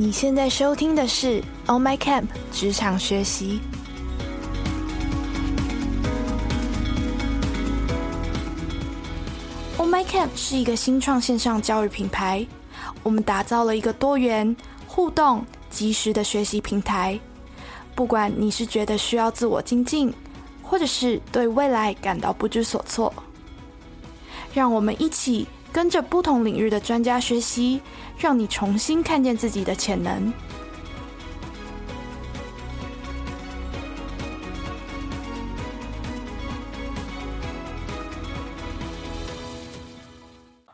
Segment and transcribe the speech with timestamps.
[0.00, 3.60] 你现在收听的是《On My Camp》职场学习。
[9.76, 12.46] On My Camp 是一个新创线上教育品牌，
[13.02, 14.56] 我们打造了一个多元、
[14.86, 17.20] 互动、及时的学习平台。
[17.94, 20.10] 不管你是觉得需要自我精进，
[20.62, 23.12] 或者是对未来感到不知所措，
[24.54, 27.80] 让我们一起跟着不同领域的专家学习。
[28.18, 30.30] 让你重新看见自己的潜能。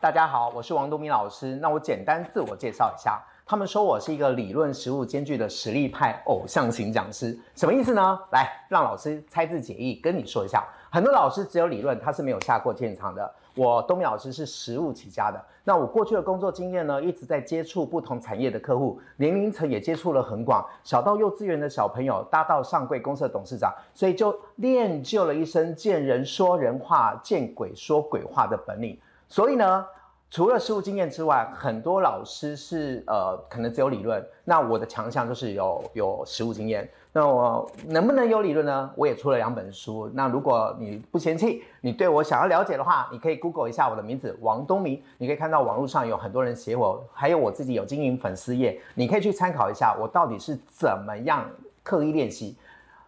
[0.01, 1.55] 大家好，我是王东明老师。
[1.55, 8.19] 那我简单自我介绍一下，他们说我是一个理论实务兼具的实力派偶像型讲师，什么意思呢？
[8.33, 10.65] 来，让老师猜字解意跟你说一下。
[10.91, 13.33] 很多老师只有理论，他是没有下过现场的。
[13.57, 15.43] 我东明老师是实务起家的。
[15.63, 28.97] 那我过去的工作经验呢，一直在接触不同产业的客户，年龄层也接触了很广，小到幼稚园的小朋友，大到上柜公司的董事长，所以就练就了一身见人说人话，见鬼说鬼话的本领。
[29.27, 29.85] 所以呢。
[30.29, 34.21] 除了实务经验之外，很多老师是呃可能只有理论。
[34.43, 36.85] 那我的强项就是有有实务经验。
[37.17, 38.91] 那我能不能有理论呢？
[38.95, 40.07] 我也出了两本书。
[40.13, 45.01] 那如果你不嫌弃，你对我想要了解的话，你可以 Google 一下我的名字王东明。
[45.17, 51.43] 你可以看到网络上有很多人写我，还有我自己有经营粉丝页，你可以去参考一下我到底是怎么样
[51.81, 52.55] 刻意练习，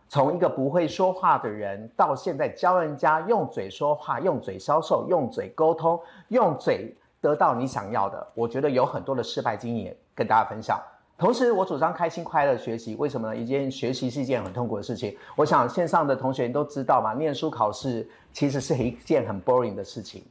[0.08, 6.96] 从一个不会说话的人，到现在教人家用嘴说话，用嘴销售，用嘴沟通，用嘴。
[7.22, 10.82] 得到你想要的，我觉得有很多的失败经验跟大家分享。
[11.20, 13.36] 同时，我主张开心快乐学习，为什么呢？
[13.36, 15.14] 一件学习是一件很痛苦的事情。
[15.36, 20.24] 我想线上的同学都知道嘛，念书考试其实是一件很 boring 的事情，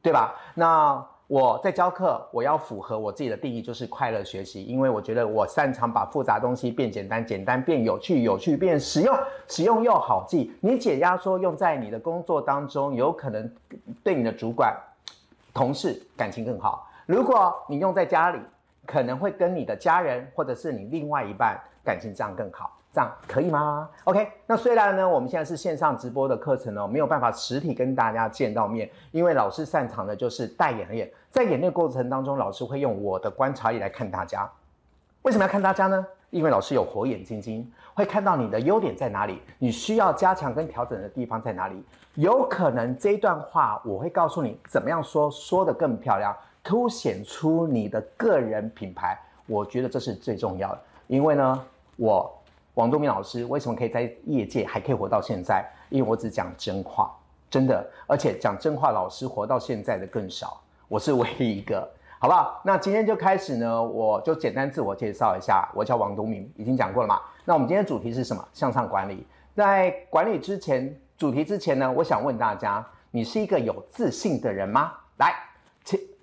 [0.00, 0.36] 对吧？
[0.54, 9.18] 那我在教课，我要符合我自己的定义，就是快乐学习，因为我觉得我擅长把复杂东西变简单，简单变有趣，有趣变实用，
[9.48, 10.54] 实用又好记。
[10.60, 13.52] 你解压缩用在你的工作当中，有可能
[14.04, 14.72] 对你的主管。
[15.52, 16.88] 同事感情更好。
[17.04, 18.38] 如果你用在家里，
[18.86, 34.48] 可能会跟你的家人或者是你另外一半感情这样更好，这样可以吗？OK，那虽然呢，我们现在是线上直播的课程哦，没有办法实体跟大家见到面，因为老师擅长的就是带演练，在演练过程当中，老师会用我的观察力来看大家。
[35.22, 36.06] 为什么要看大家呢？
[36.30, 41.84] 因为老师有火眼金睛，会看到你的优点在哪里，你需要加强跟调整的地方在哪里。
[42.14, 46.34] 有可能这一段话，我会告诉你怎么样说，说得更漂亮，
[46.66, 49.18] 凸显出你的个人品牌。
[49.46, 50.80] 我觉得这是最重要的。
[51.06, 51.64] 因为呢，
[51.96, 52.30] 我
[52.74, 55.64] 王东明老师为什么可以在业界还可以活到现在？
[55.88, 57.14] 因为我只讲真话，
[57.48, 61.88] 真的，而且讲真话，老师活到现在的更少，我是唯一一个，
[62.18, 62.60] 好不好？
[62.64, 67.20] 那今天就开始呢，我就简单自我介绍一下，我叫王东明，已经讲过了嘛。
[67.44, 68.44] 那我们今天主题是什么？
[68.52, 69.26] 向上管理。
[69.54, 70.94] 在管理之前。
[71.18, 74.92] 主题之前呢，我想问大家：你是一个有自信的人吗？
[75.16, 75.32] 来，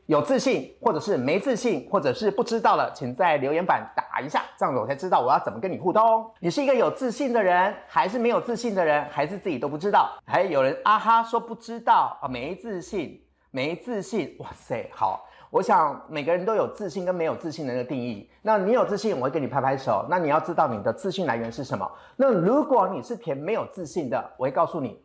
[0.08, 6.30] 有自信，或者是没自信，或者是不知道了，请在留言板打一下，这样子我才知道我要怎么跟你互动。
[6.40, 10.10] 你是一个有自信的人，还是没有自信的人，还是自己都不知道？
[10.26, 13.22] 还有人啊哈说不知道啊，没自信，
[13.52, 15.26] 没自信，哇塞，好。
[15.50, 18.28] 我想每个人都有自信跟没有自信的那个定义。
[18.42, 20.04] 那你有自信，我会给你拍拍手。
[20.10, 21.88] 那你要知道你的自信来源是什么。
[22.16, 25.00] 那如果你是填没有自信的，我会告诉你，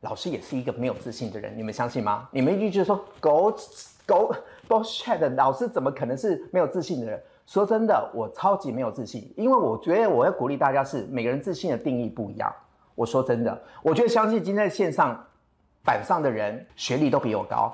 [0.00, 1.52] 老师也是一个没有自信的人。
[1.54, 2.26] 你们相信吗？
[2.32, 3.54] 你们一句说狗
[4.10, 4.34] 狗
[4.68, 7.22] bullshit，老师怎么可能是没有自信的人？
[7.46, 12.52] 说真的，我超级没有自信，因为我觉得我要鼓励大家是每个人自信的定义不一样。
[12.94, 15.24] 我说真的，我觉得相信今天在线上
[15.84, 17.72] 板上的人学历都比我高。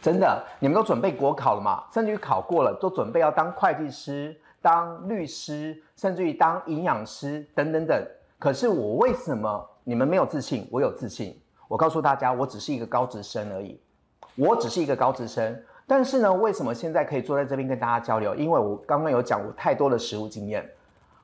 [0.00, 1.84] 真的，你们都准备国考了嘛？
[1.92, 8.06] 甚至于考过了，都准备要当会计师、当律师，甚至于当营养师等等等。
[8.38, 10.68] 可是我为什么你们没有自信？
[10.70, 11.40] 我有自信。
[11.68, 13.80] 我告诉大家，我只是一个高职生而已。
[14.36, 18.34] 我只是一个高职生，但是呢，为什么现在可以坐在这边跟大家交流？
[18.34, 20.68] 因为我刚刚有讲我太多的实务经验，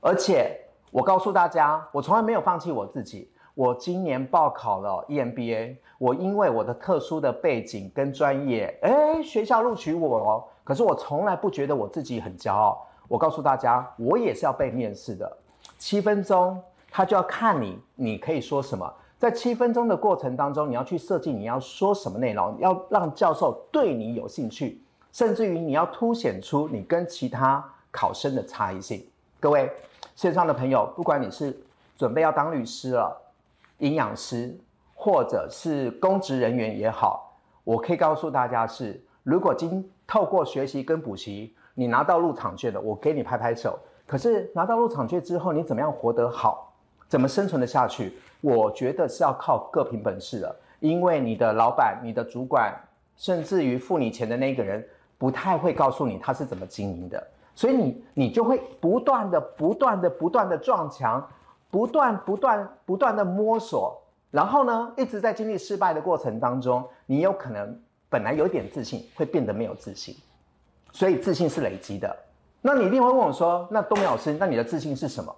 [0.00, 0.60] 而且
[0.90, 3.30] 我告诉大家，我从来没有放弃我自己。
[3.54, 10.44] 我今年报考了 EMBA，我因为我的特殊的背景跟专业，哎，学校录取我哦。
[10.62, 12.86] 可是我从来不觉得我自己很骄傲。
[13.08, 15.36] 我告诉大家，我也是要被面试的。
[15.78, 18.90] 七分钟，他就要看你，你可以说什么。
[19.20, 24.80] 在七分钟的过程当中，你要去设计你要说什么内容，要让教授对你有兴趣，
[25.12, 29.06] 甚至于你要凸显出你跟其他考生的差异性。
[29.38, 29.70] 各位
[30.16, 31.54] 线上的朋友，不管你是
[31.98, 33.14] 准备要当律师了。
[33.80, 34.58] 营养师
[34.94, 37.30] 或者是公职人员也好，
[37.62, 43.78] 我可以告诉大家是，如果今透过学习跟补习，你拿到入场券了，我给你拍拍手。
[44.06, 46.69] 可是拿到入场券之后，你怎么样活得好，
[47.10, 48.16] 怎么生存的下去？
[48.40, 52.72] 我觉得是要靠各凭本事的，因为你的老板、你的主管，
[53.16, 54.86] 甚至于付你钱的那个人，
[55.18, 57.26] 不太会告诉你他是怎么经营的，
[57.56, 61.28] 所以你你就会不断的、不断的、不断的撞墙，
[61.68, 67.76] 不断、不断、不断的摸索，然后呢，一直在经历失败的过程当中，你有可能
[68.08, 70.14] 本来有点自信，会变得没有自信，
[70.92, 72.16] 所以自信是累积的。
[72.62, 75.34] 那你一定会问我说：“那东明老师，那你的自信是什么？”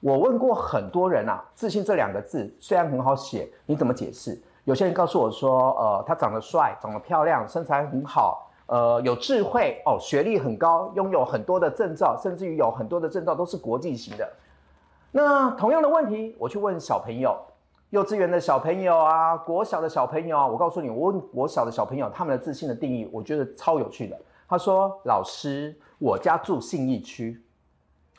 [0.00, 4.40] 我问过很多人啊，自信这两个字虽然很好写，你怎么解释？
[4.64, 14.28] 有些人告诉我说，呃，他长得帅，长得漂亮，身材很好，呃，有智慧哦，学历很高，拥有很多的证照，甚至于有很多的证照都是国际型的。
[15.12, 17.36] 那同样的问题，我去问小朋友，
[17.90, 24.18] 幼稚园的小朋友啊，国小的小朋友啊，我告诉你，我问国小的小朋友，他们的自信的定义，我觉得超有趣的。
[24.48, 27.40] 他说：“老师，我家住信义区。”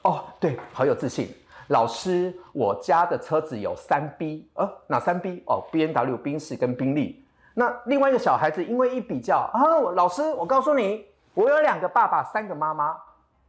[0.04, 1.28] 哦，对，好有自信。
[1.68, 5.44] 老师，我家的车子有三 B，呃，哪三 B？
[5.48, 7.26] 哦，B N W、宾士跟宾利。
[7.54, 12.92] 那另外一个小孩子因为一比较啊，老师，我告诉你，我有两个爸爸，三个妈妈。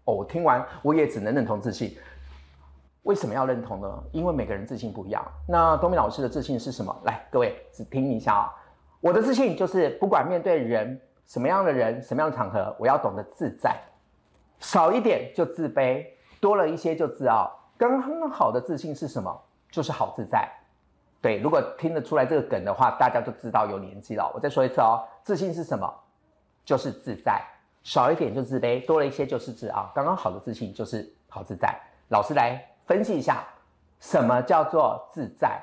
[0.04, 1.96] 哦，我听完我也只能认同自信。
[3.04, 4.02] 为什么要认同呢？
[4.12, 5.24] 因为每个人自信不一样。
[5.46, 6.94] 那东明老师的自信是什么？
[7.04, 8.52] 来，各位只听一下啊。
[9.00, 13.76] 我的自信就是不管面对人什么样的人、什么样的场合，我要懂得自在，
[14.58, 16.04] 少一点就自卑，
[16.40, 17.57] 多了一些就自傲。
[17.78, 19.34] 刚刚好的自信是什么？
[19.70, 20.50] 就是好自在。
[21.20, 24.30] 对，如果听得出来这个梗的话，大家就知道有年纪了。
[24.34, 25.92] 我再说一次哦，自信是什么？
[26.64, 27.42] 就是自在，
[27.82, 29.90] 少一点就自卑，多了一些就是自傲。
[29.94, 31.74] 刚刚好的自信就是好自在。
[32.08, 33.44] 老师来分析一下，
[34.00, 35.60] 什么叫做自在？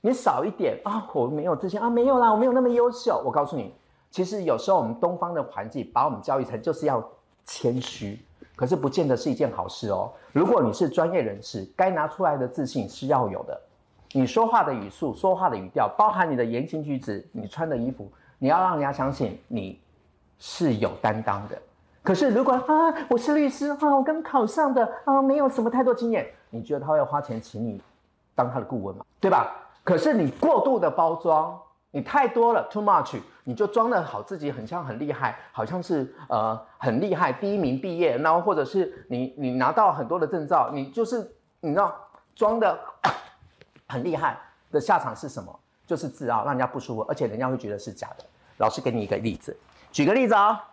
[0.00, 3.22] 你少一点啊，我没有自信啊，没有啦，我没有那么优秀。
[3.24, 3.74] 我告诉你，
[4.10, 7.02] 其实有时候我们东方的环境把我们教育成就是要
[7.44, 8.24] 谦虚。
[8.54, 10.10] 可是不见得是一件好事哦。
[10.32, 13.60] 如果你是专业人士，该拿出来的自信是要有的。
[14.12, 19.80] 你说话的语速、说话的语调，包含你的言行举止，你穿的衣服，你要让人家相信你
[20.38, 21.56] 是有担当的。
[22.02, 27.80] 可是如果啊，我是律师啊，我刚考上的啊，没有什么太多经验，你觉得他会花钱请你
[28.34, 29.04] 当他的顾问吗？
[29.20, 29.54] 对吧？
[29.82, 31.58] 可是你过度的包装。
[31.92, 41.30] 你太多了，too much，你就装的好自己很像很厉害，好像是呃很厉害，第一名毕业，然后或者是你你拿到很多的证照，你就是
[41.60, 41.94] 你知道
[42.34, 42.78] 装的
[43.86, 44.38] 很厉害
[44.70, 45.56] 的下场是什么？
[45.86, 48.24] 就是自傲，让人家不舒服，而且人家会觉得是假的。
[48.56, 49.54] 老师给你一个例子，
[49.90, 50.70] 举个例子啊，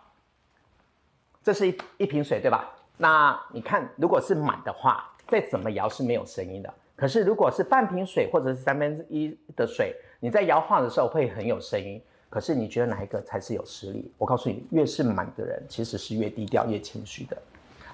[1.42, 2.70] 这是一一瓶水对吧？
[2.96, 6.72] 那你看如果是满的话，再怎么摇是没有声音的。
[7.00, 9.96] 可是如果是半瓶水或者是三分之一的水。
[10.22, 11.98] 你在摇晃的时候会很有声音，
[12.28, 14.12] 可是你觉得哪一个才是有实力？
[14.18, 17.34] 我告诉你，越是满的人，其实是越低调、越谦虚的。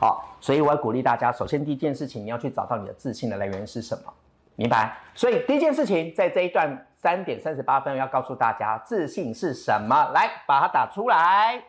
[0.00, 4.12] 好，所以我要鼓励大家，首先第一件事情，你要去找到你的自信的来源是什么，
[4.56, 4.98] 明白？
[5.14, 10.10] 所以第一件事情，在这一段三点三十八分要告诉大家，自信是什么？
[10.12, 11.62] 来，把它打出来。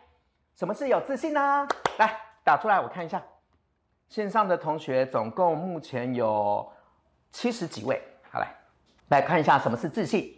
[0.56, 1.68] 什么是有自信呢？
[1.98, 3.22] 来，打出来，我看一下。
[4.08, 6.68] 线上的同学总共目前有
[7.30, 8.00] 七十几位。
[8.30, 8.54] 好，来，
[9.08, 10.34] 来看一下什么是自信。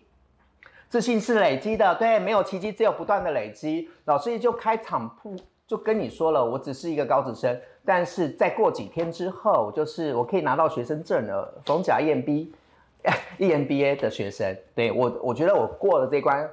[0.89, 3.89] 自信是累积的，对，没有奇迹，只有不断的累积。
[4.07, 14.57] 老师就开场铺就跟你说了，我只是一个高职生，但是再过几天之后，就是我可以拿到学生证了，逢甲 EMB，EMBA 的学生。
[14.75, 16.51] 对我，我觉得我过了这关。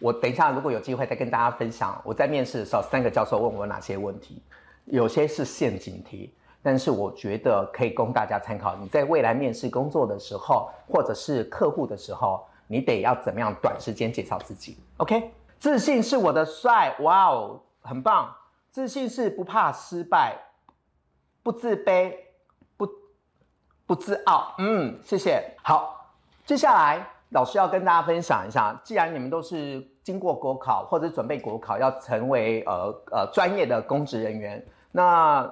[0.00, 4.42] 我等一下如果有机会再跟大家分享，我在面试的时候，三个教授问我哪些问题，
[4.86, 8.76] 有些是陷阱题，但是我觉得可以供大家参考。
[8.76, 12.44] 你在未来面试工作的时候，或者是客户的时候。
[12.70, 18.30] 你得要怎么样短时间介绍自己？OK，自信是我的帅，哇哦，很棒。
[18.70, 20.36] 自信是不怕失败，
[21.42, 22.14] 不自卑，
[22.76, 22.86] 不
[23.86, 24.54] 不自傲。
[24.58, 25.42] 嗯，谢谢。
[25.62, 26.12] 好，
[26.44, 34.62] 接下来老师要跟大家分享一下，既然你们都是经过国考或者准备国考，要成为呃呃专业的公职人员，
[34.92, 35.50] 那。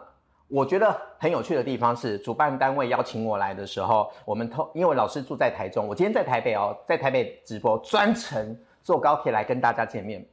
[0.48, 10.24] 我觉得很有趣的地方是，主办单位邀请我来的时候，我们通因为老师住在台中，我今天在台北哦，在台北直播，专程坐高铁来跟大家见面。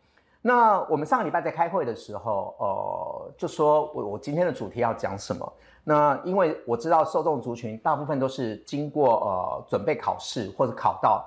[0.41, 5.53] 那我们上个礼拜在开会的时候，呃，就说我我今天的主题要讲什么？
[5.83, 11.25] 那因为我知道受众族群大部分都是经过呃准备考试或者考到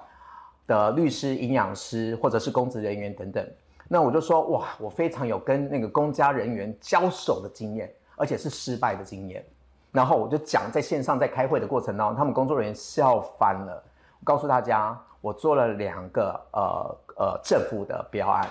[0.67, 3.45] 的律师、营养师或者是公职人员等等。
[3.89, 7.93] 那我就说哇，我非常有跟那个公家人员交手的经验。
[8.17, 9.45] 而且是失败的经验，
[9.93, 13.83] 然后我就讲在线上在开会的过程当中，他们工作人员笑翻了。
[14.25, 18.49] 告诉大家，我做了两个呃呃政府的标案，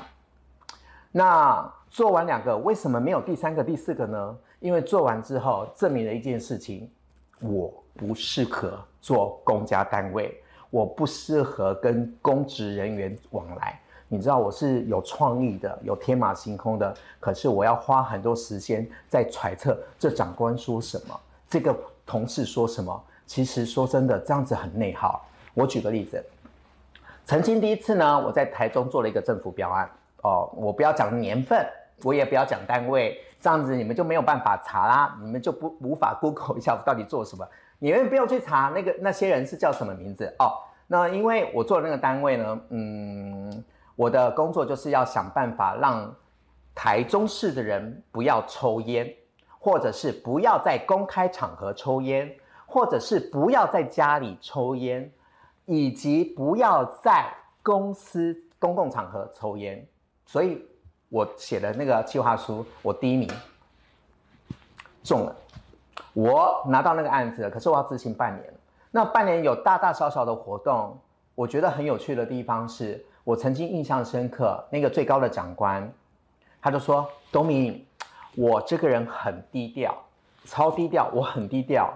[1.11, 4.37] 那做完两个，为什么没有第三个、第四个呢？
[4.59, 6.89] 因为做完之后，证明了一件事情：
[7.39, 13.79] 我不适合做公家单位，我不适合跟公职人员往来。
[14.07, 21.19] 你知道我是有创意的，有天马行空的，可是我要花很多时间在揣测这长官说什么，
[21.49, 23.03] 这个同事说什么。
[23.25, 25.25] 其实说真的，这样子很内耗。
[25.55, 26.23] 我举个例子，
[27.25, 29.89] 曾经第一次呢，我在台中做了一个政府标案
[30.21, 31.65] 哦，我不要讲年份，
[32.03, 37.43] 我也不要讲单位，这样子你们就没有办法查啦，你们就不无法 Google 一下我到底做什么，
[37.79, 40.61] 你们不用去查那个那些人是叫什么名字哦。
[40.85, 43.63] 那因为我做的那个单位呢，嗯。
[43.95, 46.13] 我的工作就是要想办法让
[46.73, 49.15] 台中市的人不要抽烟，
[49.57, 52.35] 或者是不要在公开场合抽烟，
[52.65, 55.09] 或者是不要在家里抽烟，
[55.63, 57.25] 以及不要在
[57.63, 59.87] 公司公共场合抽烟。
[60.25, 60.61] 所以，
[61.07, 63.29] 我写的那个计划书，我第一名
[65.03, 65.33] 中了，
[66.11, 67.49] 我拿到那个案子。
[67.49, 68.53] 可是我要执行半年，
[68.91, 70.99] 那半年有大大小小的活动，
[71.33, 73.05] 我觉得很有趣的地方是。
[73.25, 75.91] 我曾经印象深刻，那个最高的长官，
[76.61, 77.83] 他就说：“董明，
[78.35, 79.97] 我这个人很低调，
[80.45, 81.91] 超低调，我很低调。”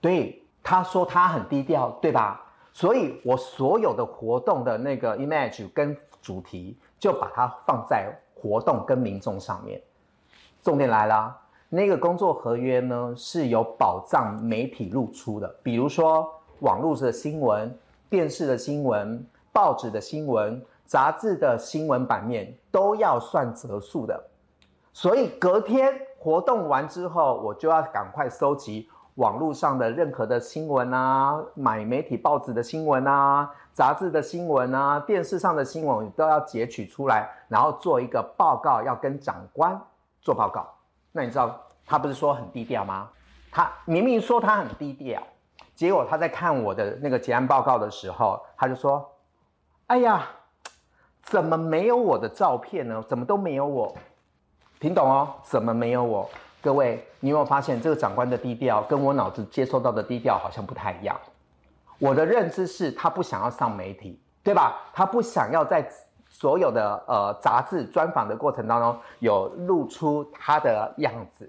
[0.00, 2.42] 对，他说他很低调，对吧？
[2.72, 9.78] 所以我所有的活动的那个 image 跟主题，就把它放在活动跟民众上面。
[10.62, 11.36] 重点来了，
[11.68, 16.26] 那个工作合约呢是有保障媒体露出的，比如说
[16.60, 19.22] 网络的新闻、电视的新闻、
[19.52, 20.64] 报纸的新闻。
[20.84, 24.20] 杂志的新闻版面都要算折数的，
[24.92, 39.80] 所以隔天活动完之后，我就要赶快收集网络上的任何的新闻啊，买媒体报纸的新闻啊，杂志的新闻啊，电视上的新闻都要截取出来，然后做一个报告，要跟长官
[40.20, 40.66] 做报告。
[41.12, 43.08] 那你知道他不是说很低调吗？
[43.52, 45.22] 他明明说他很低调，
[45.76, 49.08] 结果他在看我的那个结案报告的时候，他就说
[49.90, 50.26] ：“哎呀。”
[51.22, 53.00] 怎么没有我的照片呢？
[53.06, 53.94] 怎么都没有我？
[54.80, 55.32] 听懂哦？
[55.44, 56.28] 怎么没有我？
[56.60, 61.16] 各位，你有没有发现这个长官的低调跟我脑子接收到的低调好像不太一样？
[62.00, 64.80] 我的认知是他不想要上媒体，对吧？
[64.92, 65.88] 他不想要在
[66.28, 71.48] 所有的呃杂志专访的过程当中有露出他的样子，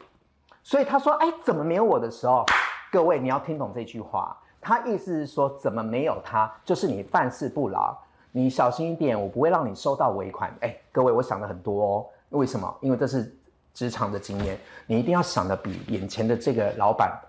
[0.61, 2.45] 所以他说：“哎，怎么没有我的时候？”
[2.91, 6.53] 各位，你要听懂这句话，他意思是说，怎么没有他？
[6.63, 7.97] 就是你办事不牢。
[8.31, 10.55] 你小心一点，我不会让你收到尾款。
[10.61, 12.05] 哎，各位，我想了很多哦。
[12.29, 12.73] 为什么？
[12.79, 13.35] 因为这是
[13.73, 14.57] 职场的经验，
[14.87, 17.19] 你一定要想的比眼前的这个老板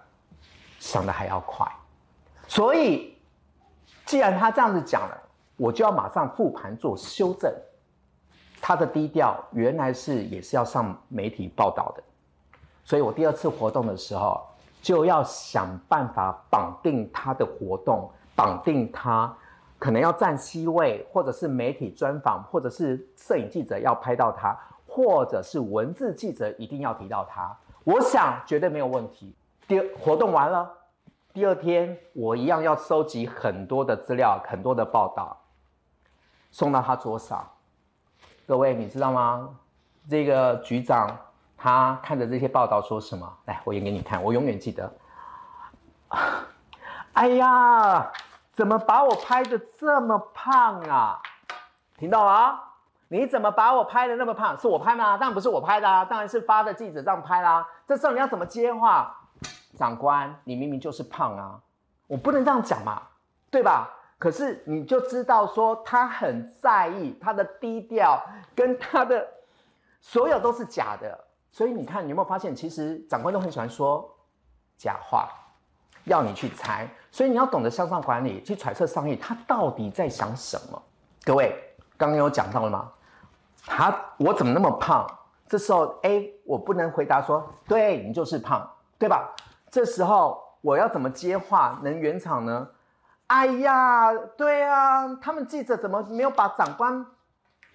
[0.78, 1.66] 想的还要快。
[2.46, 3.16] 所以，
[4.06, 5.20] 既然他这样子讲了，
[5.56, 7.52] 我就要马上复盘做修正。
[8.60, 12.02] 他的低调原来是也是要上媒体报道的，
[12.84, 14.40] 所以我第二次活动的时候
[14.80, 19.36] 就要想办法绑定他的活动，绑定他。
[19.82, 27.52] 可能要站 C 位，或者是媒体专访，或者是摄影记者要拍到他，或者是文字记者一定要提到他。
[27.82, 29.34] 我想绝对没有问题。
[29.66, 30.70] 第二活动完了，
[31.32, 35.36] 第二天我一样要收集很多的资料，很多的报道，
[36.52, 37.44] 送到他桌上。
[38.46, 39.48] 各位你知道吗？
[40.08, 41.10] 这个局长
[41.56, 43.28] 他看着这些报道说什么？
[43.46, 44.92] 来，我演给你看，我永远记得。
[47.14, 48.12] 哎呀！
[48.52, 51.20] 怎么把我拍的这么胖啊？
[51.96, 52.68] 听到了、啊？
[53.08, 54.56] 你怎么把我拍的那么胖？
[54.58, 55.16] 是我拍吗？
[55.16, 57.66] 当然不是我拍的啊，当然是发的记者这样拍啦。
[57.86, 59.14] 这时候你要怎么接话？
[59.76, 61.58] 长官，你明明就是胖啊，
[62.06, 63.02] 我不能这样讲嘛，
[63.50, 63.88] 对吧？
[64.18, 68.22] 可是你就知道说他很在意他的低调
[68.54, 69.26] 跟他的
[70.00, 71.18] 所有都是假的，
[71.50, 74.08] 所以你看你有没有发现，其实长官都很喜欢说
[74.76, 75.28] 假话。
[76.04, 80.82] 要你去猜，所以你要懂得向上管理，去揣测上意他到底在想什么。
[81.24, 81.54] 各位，
[81.98, 82.90] 刚刚有讲到了吗？
[83.66, 85.06] 他我怎么那么胖？
[85.46, 88.66] 这时候 A 我不能回答说，对你就是胖，
[88.98, 89.30] 对吧？
[89.70, 92.66] 这时候我要怎么接话能圆场呢？
[93.26, 97.04] 哎呀，对啊，他们记者怎么没有把长官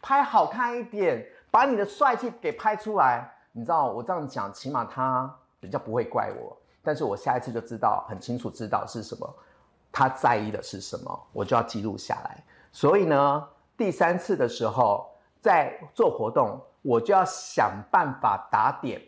[0.02, 3.32] 拍好看一点，把你的帅气给拍出来？
[3.52, 6.58] 你知道我这样讲，起码他比较不会怪我。
[6.88, 9.36] 但是我下一次就知道很清楚，知道是什么，
[9.92, 12.42] 他在意的是什么，我就要记录下来。
[12.72, 15.06] 所以呢，第三次的时候
[15.42, 19.02] 在做活动，我就要想办法打点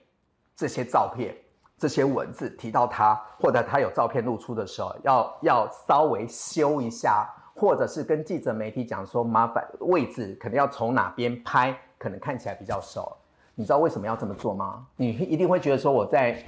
[0.58, 1.34] 这些照片、
[1.78, 13.16] 这些文字提到他，或者他有照片露出的时候，要要稍微修一下，或者是跟记者媒体讲说，麻烦位置可能要从哪边拍可能看起来比较熟。
[13.56, 14.86] 你知道为什么要这么做吗？
[14.98, 16.44] 你一定会觉得说我在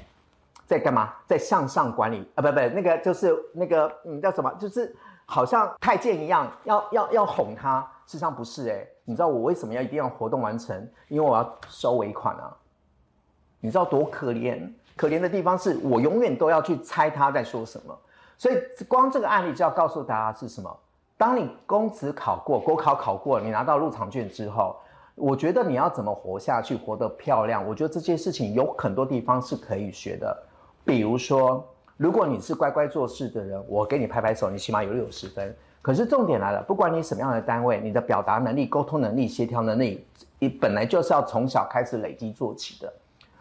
[0.71, 1.13] 在干嘛？
[1.27, 2.41] 在向上管理啊？
[2.41, 4.49] 不不，那个就是那个嗯叫什么？
[4.57, 7.81] 就是好像太监一样，要要要哄他。
[8.05, 10.89] 事实上不是哎，你知道我为什么要一定要活动完成？
[11.09, 12.55] 因为我要收尾款啊。
[13.59, 14.71] 你知道多可怜？
[14.95, 17.93] 可怜的地方是我永远都要去猜他在说什么。
[18.37, 20.73] 所以光这个案例就要告诉大家是什么？
[21.17, 24.77] 当你公职考过，国考考过，你拿到入场券之后。
[25.15, 27.67] 我觉得你要怎么活下去，活得漂亮？
[27.67, 30.43] 我觉得这件事情有很多地方是可以学的。
[30.91, 35.55] 比如说，如果你是乖乖做事的人，我给你拍拍手，你起码有六十分。
[35.81, 40.05] 可是重点来了，不管你什么样的单位，你的表达能力、沟通能力、协调能力，
[40.37, 42.91] 你本来就是要从小开始累积做起的。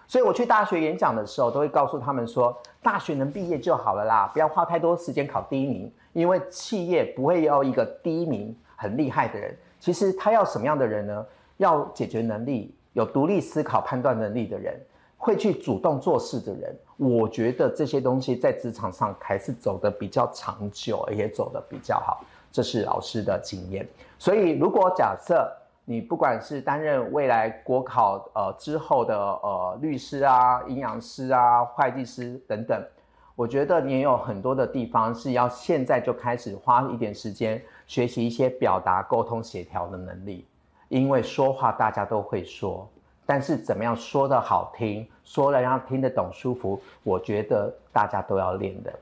[0.07, 9.53] 所以我去大学演讲的时候，都会告诉他们说，大学能毕业就好了啦，不要花太多时间考第一名，因为企业不会要一个第一名很厉害的人。
[9.81, 11.27] 其实他要什么样的人呢？
[11.57, 14.81] 要解决能力、有独立思考、判断能力的人，
[15.23, 22.25] 会去主动做事的人，我觉得这些东西在职场上还是走得比较长久，也走得比较好。
[22.51, 23.87] 这是老师的经验。
[24.19, 25.47] 所以，如果假设
[25.85, 32.83] 你不管是担任未来国考呃之后的呃律师啊、营养师啊、会计师等等，
[33.37, 40.47] 我觉得你也有很多的地方是要现在就开始花一点时间学习一些表达、沟通、协调的能力。
[40.89, 42.89] 因为说话大家都会说，
[43.31, 48.93] 但是怎么样说的好听，说了让听得懂舒服，我觉得大家都要练的，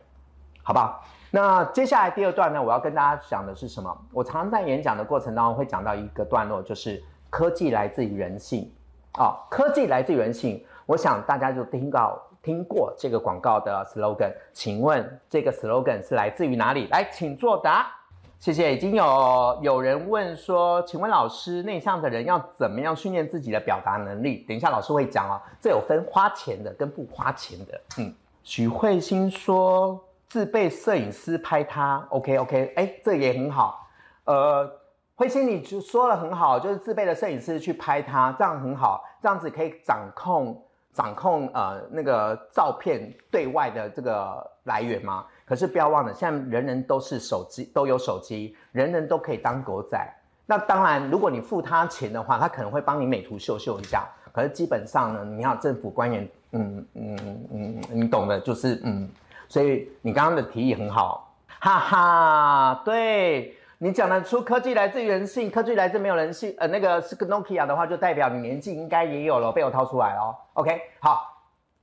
[0.62, 1.02] 好不好？
[1.30, 3.90] 那接下来第二段呢，我要跟大家讲的是什么？
[4.12, 8.70] 我常常在演讲的过程当中会讲到一个段落，就是科技来自于人性
[9.12, 10.62] 啊，科技来自于人性。
[10.84, 16.86] 我想大家就听到听过这个广告的 slogan，请问这个 slogan 是来自于哪里？
[16.88, 17.97] 来，请作答。
[18.40, 18.74] 谢谢。
[18.74, 24.44] 已经有有人问说，请问老师，内向的人要怎么样训练自己的表达能力？
[24.48, 27.80] 等一下老师会讲哦，这有分花钱的跟不花钱的。
[27.98, 33.88] 嗯，许慧欣说自备摄影师拍他，OK OK，哎，这也很好。
[34.24, 34.70] 呃，
[35.16, 45.26] 慧欣你就说了很好，就是自备的摄影师去拍他，这样很好，这样子可以掌控掌控呃那个照片对外的这个来源吗？
[45.48, 49.98] 可是不要忘了，现在人人都是手机都有手机，人人都可以当狗仔。
[50.44, 54.06] 那当然，如果你付他钱的话，他可能会帮你美图秀秀一下。
[54.30, 59.08] 可是基本上呢，你要政府官员，嗯嗯嗯，你懂的，就是嗯。
[59.48, 66.54] 所以你刚刚的提议很好，哈哈，对你讲得出科技来自于人性，科技来自没有人性。
[66.58, 70.36] 呃，那个是 Nokia 的话，就代表你年纪应该也有了，被我掏出来哦。
[70.52, 71.37] OK，好。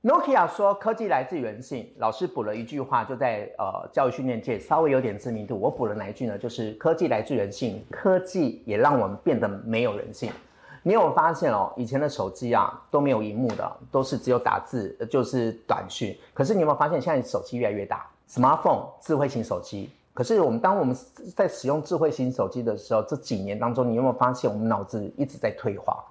[0.06, 5.58] Nokia 说科技来自人性，老师补了一句话，就在呃教育训练界稍微有点知名度。
[5.58, 6.38] 我补了哪一句呢？
[6.38, 10.30] 就是科技来自人性，科技也让我们变得没有人性。
[10.84, 16.16] 你有发现哦，以前的手机啊都没有荧幕的，都是只有打字，就是短讯。
[16.32, 19.90] 可是你有没有发现，现在手机越来越大，smartphone 智慧型手机。
[20.14, 20.96] 可是我们当我们
[21.34, 26.04] 在使用智慧型手机的时候，这几年当中，你有没有发现我们脑子一直在退化？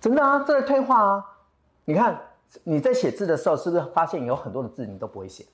[0.00, 1.24] 真的啊，在退化啊！
[1.84, 2.20] 你看。
[2.64, 5.44] 你在写字的时候，是不是发现有很多的字你都不会写？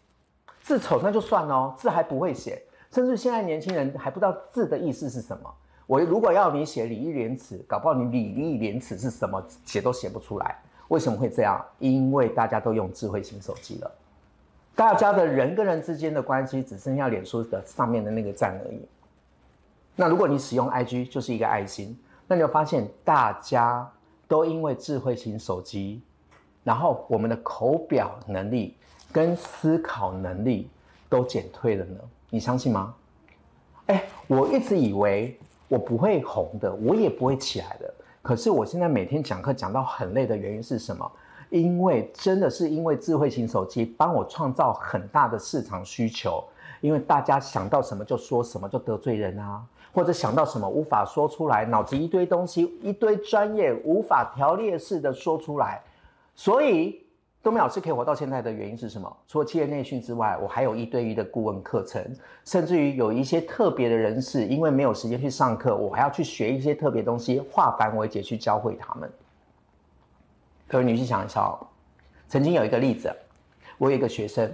[0.62, 5.54] 字丑那就算了，字还不会写，甚至现在年轻人还不知道字的意思是什么。
[5.86, 10.60] 我如果要你写礼义廉耻，搞不好你礼义廉耻是什么写都写不出来。
[10.88, 11.64] 为什么会这样？
[11.78, 13.90] 因为大家都用智慧型手机了，
[14.74, 18.88] 大家的人跟人之间的关系只剩下脸书的上面的那个赞而已。
[19.94, 23.90] 那如果你使用 IG，就是一个爱心，那你会发现大家
[24.26, 26.02] 都因为智慧型手机。
[26.68, 28.76] 然后我们的口表能力
[29.10, 30.68] 跟思考能力
[31.08, 32.94] 都减退了呢，你相信吗？
[33.86, 35.34] 哎，我一直以为
[35.66, 37.90] 我不会红的，我也不会起来的。
[38.20, 41.10] 可是我现在每天讲课讲到很累的原因是什么？
[41.48, 46.44] 因为真的是因为智慧型手机帮我创造很大的市场需求。
[46.82, 55.80] 因为大家想到什么就说什么，就得罪人啊，或者想到什么无法说出来，脑子一堆东西，一堆专业无法条列式的说出来。
[56.38, 57.04] 所以，
[57.42, 59.16] 东明老师可以活到现在的原因是什么？
[59.26, 62.00] 除了企业内训之外，我还有一对一的顾问课程，
[62.44, 69.10] 甚至于有一些特别的人士，因为没有时间去上课，我还要去学一些特别东西，化繁为简去教会他们。
[70.68, 71.58] 各位女士想一下哦，
[72.28, 73.12] 曾经有一个例子，
[73.76, 74.48] 我有一个学生，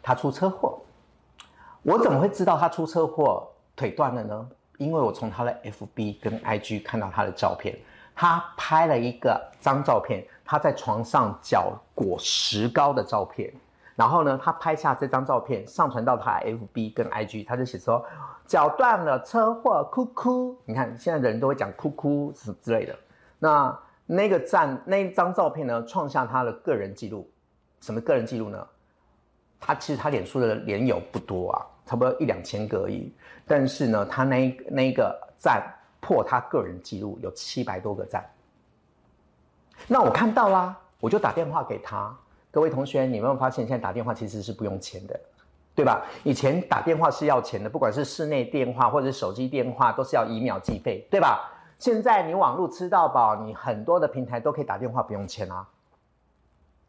[0.00, 0.78] 他出车祸，
[1.82, 4.48] 我怎么会知道他出车祸腿断了呢？
[4.78, 7.76] 因为我从他的 FB 跟 IG 看到他的照片，
[8.14, 10.24] 他拍了一个张照片。
[10.46, 13.52] 他在床上脚裹石膏的照片，
[13.96, 18.04] 然后呢，他拍下这张照片，上传到他 FB 跟 IG，他就写说
[18.46, 20.56] ：“脚断了，车祸，哭哭。
[20.64, 22.96] 你看现在的人都会讲哭哭什么之类的。
[23.40, 27.28] 那那个站那一张照片呢，创下他的个人记录。
[27.80, 28.64] 什么个人记录呢？
[29.58, 33.12] 他其实他脸书的连友不多啊，差不多一两千个而已。
[33.46, 35.62] 但是呢，他那那个赞
[36.00, 38.24] 破他个人记录有七百多个赞。
[39.86, 42.14] 那我看到啦，我就打电话给他。
[42.50, 45.18] 各位同学，你有没有发现现在打电话其实是不用钱的，
[45.74, 46.02] 对吧？
[46.24, 51.52] 以前打电话是要钱的，不管是室内电话或者手机电话，都是要以秒计费，对吧？
[51.78, 55.66] 现在你网络吃到饱，你很多的平台都可以打电话不用钱啊。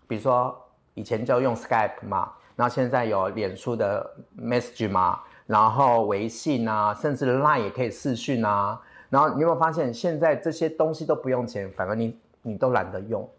[0.07, 0.57] 比如说
[0.93, 8.81] 以前就用 Skype 嘛，然后现在有脸书的 Message 嘛，然后微信啊，甚至 Line 也可以视讯啊。
[9.09, 13.29] 然后你有没有发现现在这些东西都不用钱，反而你你都懒得用。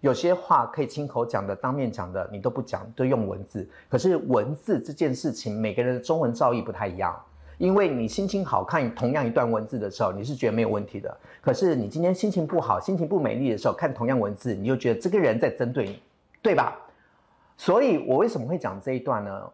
[0.00, 3.68] 有些话可以亲口讲的、当面讲的，你都不讲，都用文字。
[3.88, 7.18] 可是文字这件事情，每个人的中文造诣不太一样。
[7.56, 11.16] 因为你心情好看同样一段文字的时候，你是觉得没有问题的。
[11.40, 16.02] 可是你今天心情不好、心情不美丽的时候，看同样文字，你就觉得这个人在针对你，
[16.40, 16.78] 对吧？
[17.56, 19.50] 所以我为什么会讲这一段呢？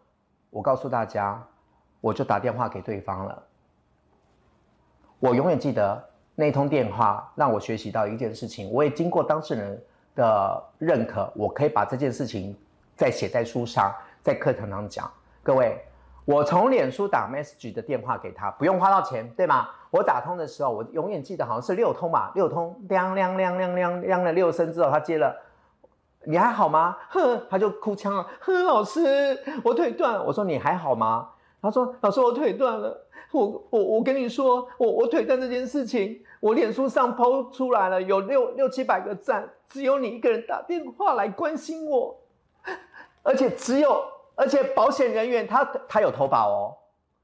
[0.51, 1.43] 我告诉大家，
[1.99, 3.43] 我就打电话给对方了。
[5.19, 8.69] 我永远记得那通电话，让我学习到一件事情。
[8.71, 9.81] 我也经过当事人
[10.15, 12.55] 的认可，我可以把这件事情
[12.95, 15.09] 再写在书上，在课堂上讲。
[15.41, 15.81] 各位。
[16.27, 19.69] 我从脸书打 message 的电话给他，不用花到钱，对吗？
[19.91, 25.39] 我打通的时候，我永远记得好像是六通吧，六通亮亮亮亮亮亮了六声之后，他接了，
[26.23, 26.97] 你还好吗？
[27.09, 30.25] 哼，他就哭腔了，哼，老师，我腿断。
[30.25, 31.29] 我说你还好吗？
[31.65, 33.05] 他说老师，我腿断了。
[33.31, 42.15] 我我我跟你说，我我腿断这件事情，我脸书上抛出来了，有六六七百个赞，只有你一个人打电话来关心我，
[43.23, 44.05] 而且只有。
[44.37, 46.75] 而且保险人员他他有投保哦，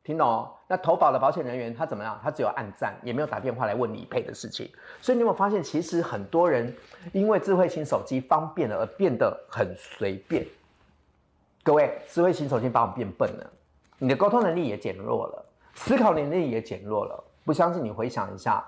[0.02, 0.50] 听懂哦？
[0.70, 2.18] 那投保的保险人员他怎么样？
[2.24, 4.72] 他只有按赞，也没有打电话来问理赔的事情。
[5.02, 6.74] 所以你有没有发现，其实很多人
[7.12, 10.48] 因为智慧型手机方便了而变得很随便。
[11.64, 13.52] 各位，智慧型手机把我变笨了，
[14.02, 17.24] 你的沟通能力也减弱了，思考能力也减弱了。
[17.46, 18.66] 不相信你回想一下，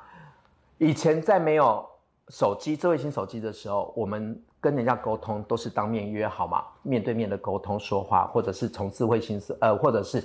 [0.78, 1.84] 以前在没有
[2.30, 4.40] 手机智慧型手机的时候，我们。
[4.64, 10.24] 跟人家沟通都是当面约好嘛，面对面的沟通说话，或者是从智慧型，呃，或者是，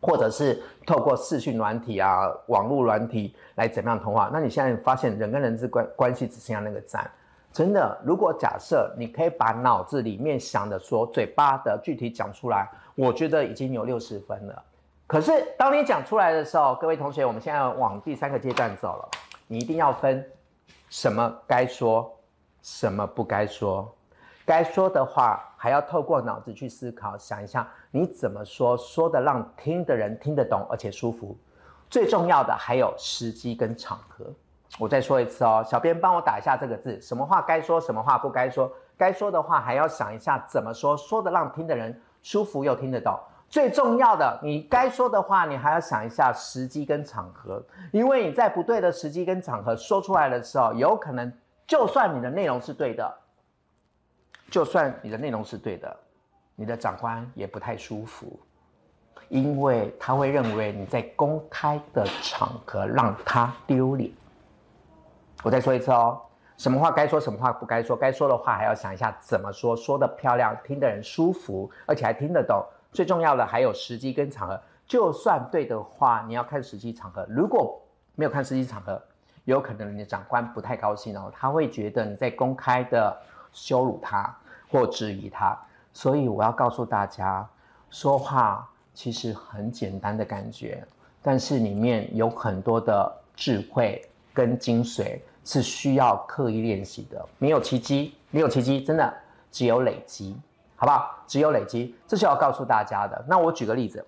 [0.00, 4.30] 或者是透过视讯软体啊、网络软体来怎么样通话？
[4.32, 7.10] 那你现在发现人跟人之关关系只剩下那个赞，
[7.52, 8.00] 真的。
[8.06, 14.62] 如果假设你可以把脑子里面想的说，嘴巴的具体讲出来，我觉得已经有六十分了。
[15.06, 19.08] 可是当你讲出来的时候，各位同学，我们现在往第三个阶段走了，
[19.46, 20.24] 你一定要分
[20.88, 22.10] 什么该说。
[22.66, 23.94] 什么不该说，
[24.46, 31.36] 该说的话还要透过脑子去思考，想一下你怎么说，说的让听的人听得懂，而且舒服。
[31.90, 34.24] 最重要的还有时机跟场合。
[34.78, 38.72] 我再说一次哦，小编帮我打一下这个字，什么话该说，什么话不该说。
[38.96, 43.16] 该说的话还要想一下怎么说，说的让听的人舒服又听得懂。
[43.48, 51.32] 最重要的，你该说的话，你还要想一下时机跟场合，因为你在不对的时机跟场合说出来的时候，有可能。
[51.66, 53.14] 就算你的内容是对的，
[54.50, 55.96] 就算你的内容是对的，
[56.56, 58.38] 你的长官也不太舒服，
[59.30, 64.10] 因为他会认为你在公开的场合让他丢脸。
[65.42, 66.20] 我再说一次哦，
[66.64, 72.64] 什么话该说，什么话不该说，该说的话还要想一下怎么说，说的漂亮，听的人舒服，而且还听得懂。
[72.90, 77.78] 最重要的还有时机跟场合，就算对的话，你要看时机场合，如果
[78.14, 78.98] 没有看时机场合。
[79.44, 83.14] 有可能你的长官不太高兴哦，他会觉得你在公开的
[83.52, 84.34] 羞辱他
[84.70, 85.54] 或质疑他，
[85.92, 87.46] 所以我要告诉大家，
[87.90, 90.82] 说话其实很简单的感觉，
[91.20, 99.14] 但是里面有很多的智慧跟精髓是需要刻意练习的，没有奇迹，没有奇迹，真的
[99.50, 100.36] 只有累积，
[100.76, 101.14] 好不好？
[101.26, 103.24] 只有累积，这是要告诉大家的。
[103.28, 104.04] 那我举个例子。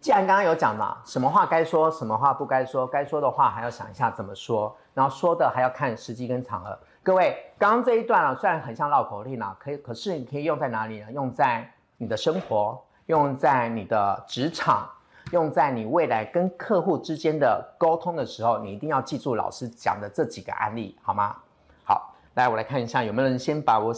[0.00, 6.78] 既然刚刚有讲嘛，什么话该说，什么话不该说，该说的话还要想一下怎么说，然后说的还要看时机跟场合。
[7.02, 11.10] 各位，刚刚这一段啊，虽然很像绕口令啊，可以，可是你可以用在哪里呢？
[11.10, 14.88] 用在你的生活，用在你的职场，
[15.32, 21.36] 用在你未来跟客户之间的沟通的时候，你一定要记住老师讲的这几个案例，好吗？
[21.84, 23.92] 好，来，我来看一下有没有人先把我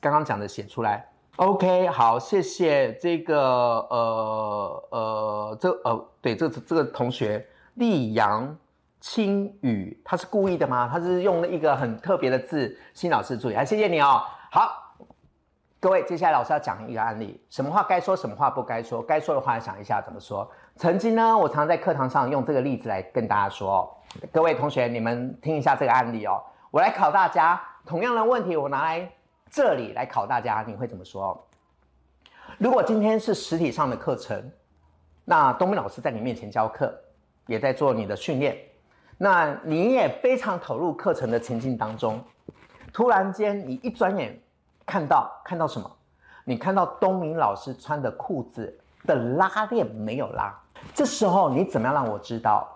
[0.00, 1.06] 刚刚讲的写出来。
[1.36, 3.36] OK，好，谢谢这个
[3.90, 7.44] 呃呃，这呃对，这这个同学
[7.76, 8.56] 溧阳
[9.00, 10.88] 青雨，他是故意的吗？
[10.90, 14.22] 他是用了一个很特别的字，新老师注意，哎，谢谢你哦。
[14.52, 14.94] 好，
[15.80, 20.48] 各位，接下来老师要讲一个案例，什么话该说，什么话不该说，该说的话想一下怎么说。
[20.76, 23.96] 曾经呢，我常在课堂上用这个例子来跟大家说，
[24.32, 26.42] 各位同学，你们听一下这个案例哦。
[26.72, 29.08] 我来考大家，同样的问题我拿来
[29.48, 31.46] 这里来考大家，你会怎么说？
[32.58, 34.50] 如果今天是实体上的课程，
[35.24, 36.92] 那东明老师在你面前教课，
[37.46, 38.58] 也在做你的训练，
[39.16, 42.20] 那你也非常投入课程的情境当中，
[42.92, 44.36] 突然间你一转眼
[44.84, 45.88] 看到看到什么？
[46.44, 50.52] 你看到东明老师穿的裤子的拉链没有拉。
[50.92, 52.68] 这时候你怎么样让我知道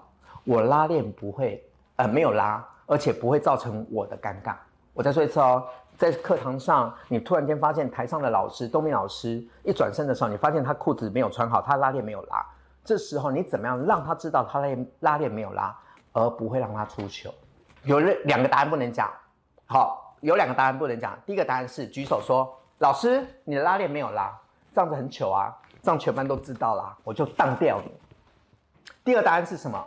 [0.44, 1.62] 我拉链不会
[1.96, 4.54] 呃没有拉，而且不会造成我的尴尬？
[4.94, 5.64] 我再说一次哦，
[5.96, 12.44] 在课堂上你突然间发现台上的老师东明老师一转身的时候，你发现他裤子没有穿好，他拉链没有拉。
[12.84, 14.68] 这时候你怎么样让他知道他拉
[15.00, 15.76] 拉链没有拉，
[16.12, 17.32] 而不会让他出糗？
[17.82, 19.10] 有两个答案不能讲。
[19.66, 21.16] 好，有两个答案不能讲。
[21.26, 24.36] 第一个答案是举手说老师你的拉链没有拉，
[24.78, 25.52] 这样子很糗啊。
[25.82, 27.90] 让全班都知道啦，我就当掉你。
[29.04, 29.82] 第二答案是什么？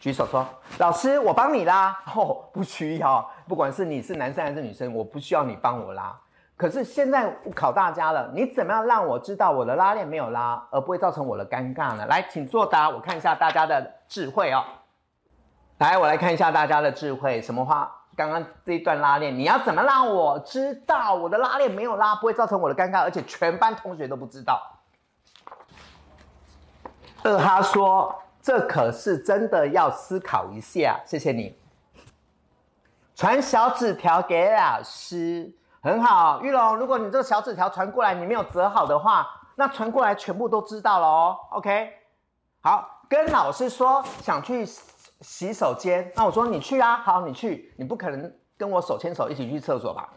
[0.00, 0.44] 举手说，
[0.78, 1.96] 老师，我帮你拉。
[2.16, 6.14] 哦，不需要，不管是你是男生还是女生，我不需要你帮我拉。
[6.56, 12.04] 可是现在考大家了，你怎么样让我知道我的拉链没有拉，而不会造成我的尴尬呢？
[12.06, 14.64] 来，请作答，我看一下大家的智慧哦。
[15.78, 17.90] 来，我来看一下大家的智慧，什么话？
[18.16, 24.60] 刚刚这一段拉链，你要怎么让我知道我的拉链没有拉，不会造成我的尴尬，而且全班同学都不知道？
[27.24, 31.56] 二哈说：“这可是真的要思考一下。”谢谢你。
[33.14, 36.40] 传小纸条给老师，很好。
[36.42, 41.38] 玉龙，如果你这个小纸条传过来，你没有折好的话，那传过来全部都知道了哦。
[41.50, 41.92] OK，
[42.60, 44.66] 好，跟老师说想去
[45.22, 50.12] 洗手间，那我说你去啊，好，你去，你不可能跟我手牵手一起去厕所吧？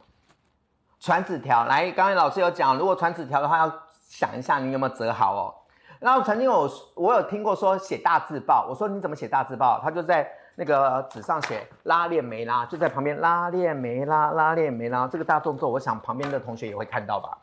[1.00, 3.72] 传纸条来，刚才老师有讲，如果传纸条的话，要
[4.10, 5.54] 想一下你有没有折好哦。
[6.00, 9.80] 然后曾经有我有听过说写大字报，我说你怎么写大字报？
[9.82, 15.08] 他就在那个纸上写拉链没拉，就在旁边拉链没拉，拉链没拉。
[15.08, 17.38] 这个大动作，我想旁边的同学也会看到吧？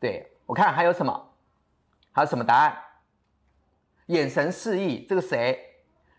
[0.00, 1.28] 对我看还有什么？
[2.12, 2.76] 还有什么答案？
[4.06, 5.58] 眼神示意，这个谁？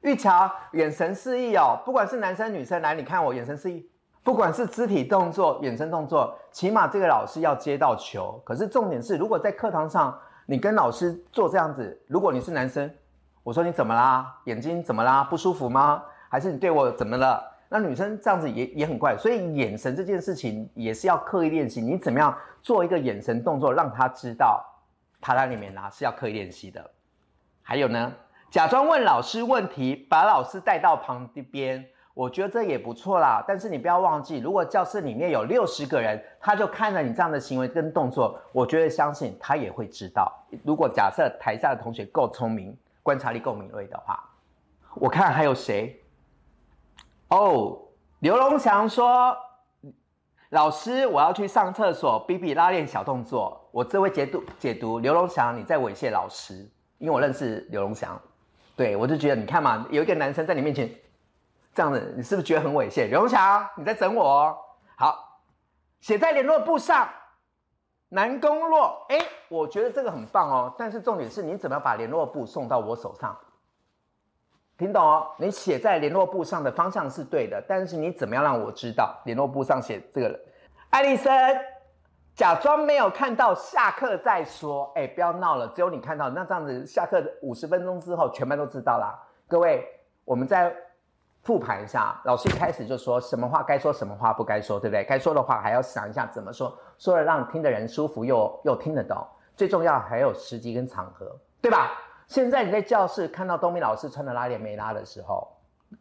[0.06, 1.78] 玉桥，眼神示意哦。
[1.84, 3.86] 不管是男生女生，来你看我眼神示意。
[4.24, 8.42] 不管是肢体动作、眼神动作，起码这个老师要接到球。
[8.46, 10.18] 可是重点是，如果在课堂上。
[10.48, 12.88] 你跟老师做这样子，如果你是男生，
[13.42, 14.32] 我说你怎么啦？
[14.44, 15.24] 眼睛怎么啦？
[15.24, 16.04] 不舒服吗？
[16.30, 17.44] 还是你对我怎么了？
[17.68, 21.82] 那女生这样子也也很怪，所以眼神这件事情也是要刻意练习。
[21.82, 24.64] 你怎么样做一个眼神动作，让他知道
[25.20, 26.92] 他在里面啦，是要刻意练习的。
[27.64, 28.14] 还有呢，
[28.56, 31.86] 假装问老师问题，把老师带到旁边。
[32.14, 40.32] 我觉得这也不错啦，但是你不要忘记，如果教室里面有六十个人，他就看了你这样的行为跟动作，我觉得相信他也会知道。
[40.64, 44.24] 如果假设台下的同学够聪明，观察力够敏锐的话，
[44.94, 46.02] 我看还有谁？
[47.28, 47.78] 哦，
[48.20, 49.36] 刘龙祥说
[50.52, 56.66] ：“老师，我要去上厕所，比比拉链小动作。”我这位解读解读，刘龙祥你在猥亵老师，
[57.00, 58.18] 因为我认识刘龙祥，
[58.76, 60.90] 对我就觉得你看嘛，有一个男生在你面前。
[61.74, 63.10] 这样子，你是不是觉得很猥亵？
[63.10, 64.58] 刘荣强，你在整我哦。
[64.96, 65.42] 好，
[66.00, 67.10] 写在联络簿上，
[68.08, 69.06] 南宫洛。
[69.10, 70.74] 哎，我觉得这个很棒哦。
[70.78, 73.38] 但是重点是你怎么把联络簿送到我手上？
[74.78, 75.28] 听懂哦？
[75.38, 80.40] 你写在联络簿上的方向是对的，但是你怎么样让我知道联络簿上写这个？
[80.92, 81.34] 艾丽森，
[82.36, 84.92] 假装没有看到，下课再说。
[84.96, 86.30] 哎，不要闹了，只有你看到。
[86.30, 89.18] 那这样子，下课五十分钟之后，全班都知道啦。
[89.48, 89.88] 各位，
[90.24, 90.76] 我们再。
[91.46, 95.04] 复盘一下，老师一开始就说什么话该说，什么话不该说，对不对？
[95.04, 99.24] 该说的话还要想一下怎么说，说了让听的人舒服又又听得懂。
[99.56, 101.92] 最重要还有时机跟场合，对吧？
[102.28, 105.48] 现在你在教室看到东明老师穿的拉链没拉的时候，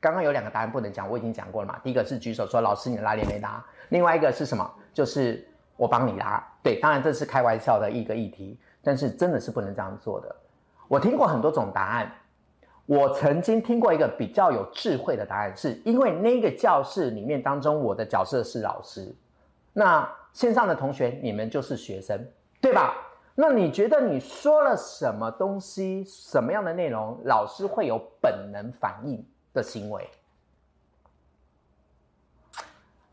[0.00, 1.78] 刚刚有两个答案不能讲，我已经讲过了嘛。
[1.82, 4.66] 第一个是举手说老师你的拉链没拉，另外一个是什么？
[4.94, 6.42] 就是我帮你拉。
[6.62, 10.36] 对，当然这是开玩笑的一个议题，但是真的是不能这样做的。
[10.88, 12.12] 我听过很多种答案。
[12.86, 19.10] 我曾经听过一个比较有智慧的答案，是因为那个教室里面当中，我的角色是老师，
[19.72, 22.18] 那线上的同学你们就是学生，
[22.60, 22.94] 对吧？
[23.34, 30.06] 那你觉得你说了什么东西，什么样的内容，老师会有本能反应的行为？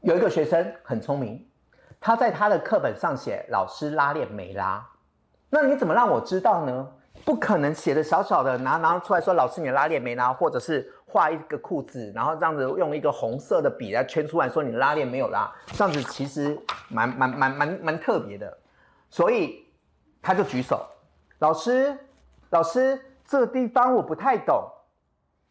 [0.02, 1.48] 有一个学生很聪明，
[2.02, 4.84] 他在他的课本上写老师拉链没拉，
[5.52, 6.88] 那你怎么让我知道呢？
[7.24, 16.60] 不可能写的小小的拿拿出来说老师你的拉链没拉，或者是画一个裤子，然后这样子用一个红色的笔来圈出来说你的拉链没有拉，这样子其实
[16.90, 18.58] 蛮蛮蛮蛮蛮特别的，
[19.10, 19.64] 所以
[20.24, 20.84] 他就举手，
[21.38, 21.96] 老师
[22.50, 24.68] 老师这地方我不太懂。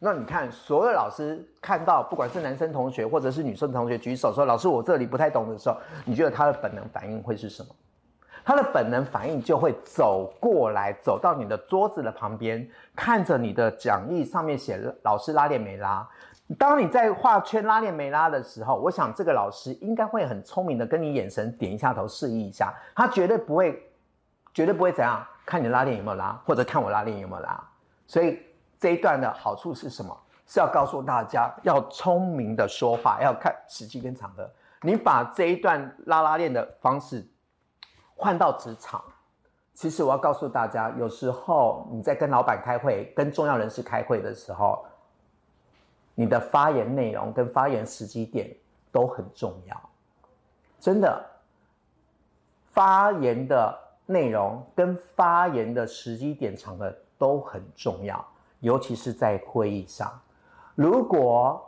[0.03, 7.69] 那你看，所有老师看到，不管是男生同学或者是女生同学举手说：“老师，我这里不太懂”的时候，你觉得他的本能反应会是什么？
[8.43, 16.09] 他的本能反应就会走过来，走到你的桌子的旁边，看着你的讲义上面写“老师拉链没拉”。
[16.57, 22.73] 当你在画圈拉链没拉的时候，我想这个老师应该会很聪明的跟你眼神点一下头，示意一下。
[22.95, 23.79] 他绝对不会，
[24.51, 27.63] 绝对不会怎样看你拉链有没有拉，或者看我拉链有没有拉。
[28.07, 28.39] 所以。
[28.81, 30.17] 这一段的好处是什么？
[30.47, 34.49] 是要告诉大家要聪明的说话，要看时机跟场合。
[34.81, 37.23] 你把这一段拉拉链的方式
[38.15, 39.01] 换到职场，
[39.75, 44.83] 其实我要告诉大家，有时候你在跟老板开会、跟重要人士开会的时候，
[46.15, 48.51] 你的发言内容跟发言时机点
[48.91, 49.89] 都很重要。
[50.79, 51.23] 真的，
[52.71, 58.25] 发言的内容跟发言的时机点、场合都很重要。
[58.61, 60.11] 尤其是在会议上，
[60.73, 61.61] 如果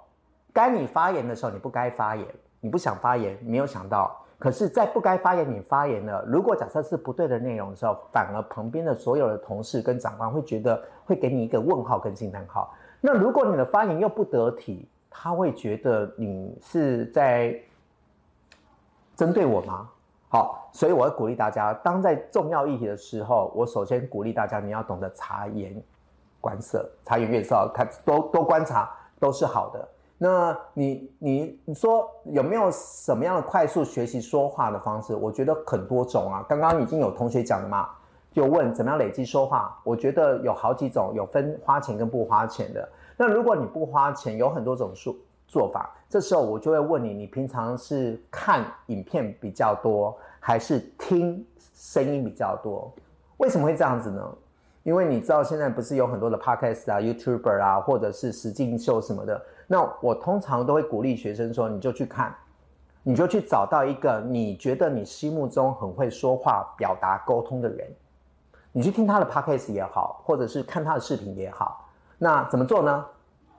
[0.53, 2.25] 该你发言的时候你不该发言，
[2.62, 6.23] 你不想发言，没有想到，可是，在不该发言你发言了。
[6.27, 12.73] 如果假设是不对的内容的时候，反而旁边的所有的同事跟长官会觉得会给你一个问号跟惊叹号。
[13.01, 17.60] 那如果你的发言又不得体，他会觉得你是在
[19.15, 19.89] 针对我吗？
[20.29, 25.75] 好，所以我要鼓励大家，当在重要议题的时候，我首先鼓励大家，你要懂得察言。
[26.43, 29.88] 观色，察言悦色，看多多观察都是好的。
[30.17, 35.15] 那你你你说有没有什么样的快速学习说话的方式？
[35.15, 36.45] 我觉得很多种啊。
[36.49, 37.89] 刚刚已经有同学讲了嘛，
[38.34, 39.79] 就问怎么样累积说话。
[39.86, 42.88] 我觉得有好几种，有分花钱跟不花钱的。
[43.15, 45.15] 那如果你不花钱，有很多种做
[45.47, 45.89] 做法。
[46.10, 52.91] 这时候我就会问你，你平常是看影片比较多，还是听声音比较多？
[53.38, 54.36] 为什么会这样子呢？
[54.83, 59.41] 因为你知道现在不是有很多的 podcast 啊、YouTuber 啊，或者是实境秀什么的。
[59.65, 62.35] 那我通常都会鼓励学生说，你就去看，
[63.01, 67.87] 你就去找到一个你觉得你心目中很会说话、表达沟通的人，
[68.73, 71.89] 你去听他的 podcast 也好，或者是看他的视频也好。
[72.17, 73.05] 那怎么做呢？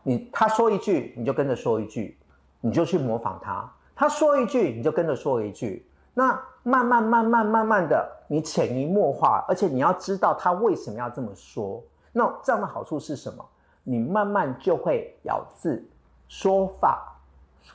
[0.03, 2.19] 你他说一句，你就跟着说一句，
[2.61, 3.73] 你就去模仿他。
[3.97, 5.87] 他说一句，你就跟着说一句。
[6.15, 11.83] 那慢慢慢慢慢慢的，你潜移默化，而且你要知道他为什么要这么说。
[12.13, 13.45] 那这样的好处是什么？
[13.83, 15.85] 你慢慢就会咬字、
[16.29, 17.21] 说法、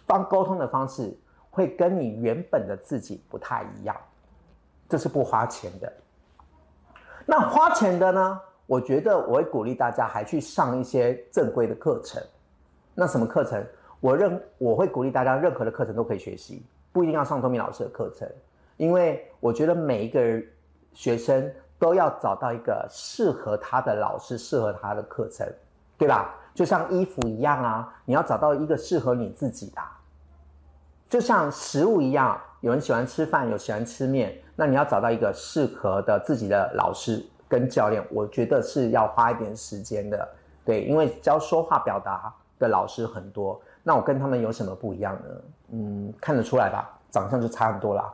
[0.08, 1.15] 方沟通的方式，
[1.52, 3.95] 会跟你原本的自己不太一样。
[4.88, 5.93] 这是不花钱的。
[7.25, 8.41] 那花钱的呢？
[8.65, 12.23] 我觉得我会鼓励大家还去上一些正规的课程。
[12.95, 13.63] 那什么课程？
[13.99, 16.65] 我认我会鼓励大家，任何的课程都可以学习。
[16.91, 18.28] 不一定要上托米老师的课程，
[18.78, 20.41] 因为我觉得每一个
[20.93, 25.47] 学生都要找到一个适合他的老师，适合他的课程，
[25.97, 26.36] 对吧？
[26.54, 29.82] 就像衣服一样啊，你要找到一个适合你自己的。
[31.08, 40.28] 就像食物一样，有人喜欢吃饭，有喜欢吃面，那你要找到一个适合的自己的老师跟教练，我觉得是要花一点时间的。
[40.65, 43.60] 对，因为教说话表达的老师很多。
[43.82, 45.30] 那我跟他们有什么不一样呢？
[45.71, 48.13] 嗯，看得出来吧，长相就差很多啦，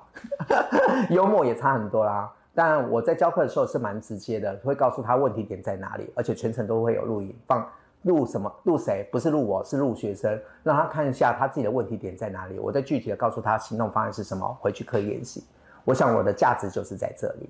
[1.09, 2.31] 幽默也差很多啦。
[2.53, 7.67] 但我在教课的时候是蛮直接的，会告诉他问题点在哪里，而且全程都会有录影，放
[8.03, 15.43] 录什么录谁，不是录我是录学生，让他看一下他自己的问题点在哪里，我再具体的告诉他行动方案是什么，回去可以练习。
[15.83, 17.49] 我想我的价值就是在这里。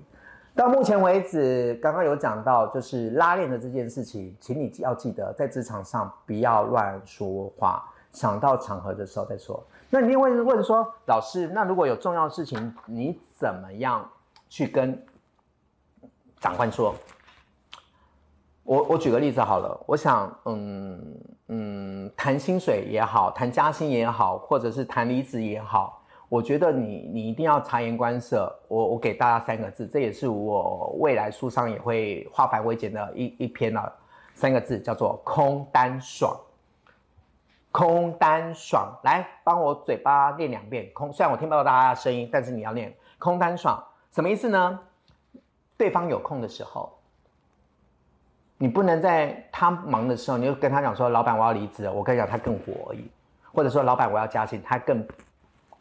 [0.56, 7.84] 到目前为止，刚刚有讲到就是拉链的这件事情，请你要记得在职场上不要乱说话。
[8.10, 9.62] 想到场合的时候再说。
[9.90, 14.08] 那你会问说，老师，那如果有重要的事情，你怎么样
[14.48, 15.00] 去跟
[16.40, 16.94] 长官说？
[18.64, 21.00] 我我举个例子好了，我想，嗯
[21.46, 28.52] 嗯，谈薪水也好，谈加薪也好，或者是谈离职也好，我觉得你你一定要察言观色。
[28.66, 33.92] 我我给大家三个字，这也是我未来书上也会化繁为简的一一篇了，
[34.34, 36.36] 三个字叫做空单爽。
[37.76, 40.90] 空单爽，来帮我嘴巴念两遍。
[40.94, 43.78] 空，虽然我听不到大家的声音，但是你要念空单爽，
[44.12, 44.80] 什么意思呢？
[45.76, 46.90] 对方有空的时候，
[48.56, 53.10] 你不能在他忙的时候，你就跟他讲说：“老板，我要离职。”我跟你讲，他更火而已。
[53.52, 55.06] 或者说：“老板，我要加薪。”他更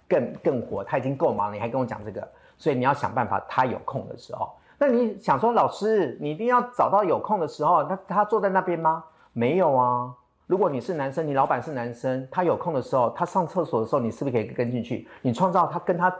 [0.09, 2.27] 更更火，他已经够忙了，你还跟我讲这个，
[2.57, 4.53] 所以你要想办法，他有空的时候。
[4.77, 9.05] 那你想说，老师，你一定要找到有空的时候，那他坐在那边吗？
[9.31, 10.13] 没有啊。
[10.47, 15.07] 如果你是男生，你老板是男生，他有空的时候，他上厕所的时候，你是不是可以跟进去？
[15.23, 16.15] 你创造他跟他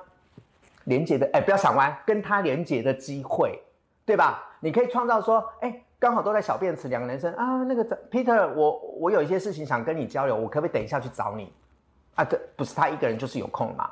[0.85, 3.61] 连接的，哎，不要想歪，跟他连接的机会，
[4.03, 4.43] 对吧？
[4.61, 11.53] 你可以创造说，哎，刚好都在小便池，两个男生啊，那个 Peter，我我有一些事情想跟你交流，我可不可以等一下去找你？
[12.15, 13.91] 啊，这不是他一个人就是有空嘛。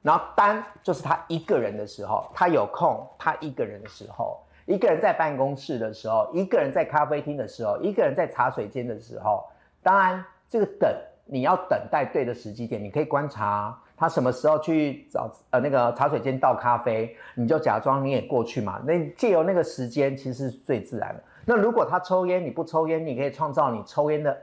[0.00, 9.44] 然后单就是他一个人的时候，他有空，他一个人的时候，一个人在办公室的时候，一个人在咖啡厅的时候，一个人在茶水间的时候。
[9.84, 10.90] 当然，这个等
[11.26, 18.80] 你要等待对的时机点，你可以观察他什么时候去找呃那个茶水间倒咖啡，你就假装你也过去嘛。
[18.84, 21.22] 那借由那个时间，其实是最自然的。
[21.44, 24.36] 那如果他抽烟，你不抽烟，你可以创造你抽烟的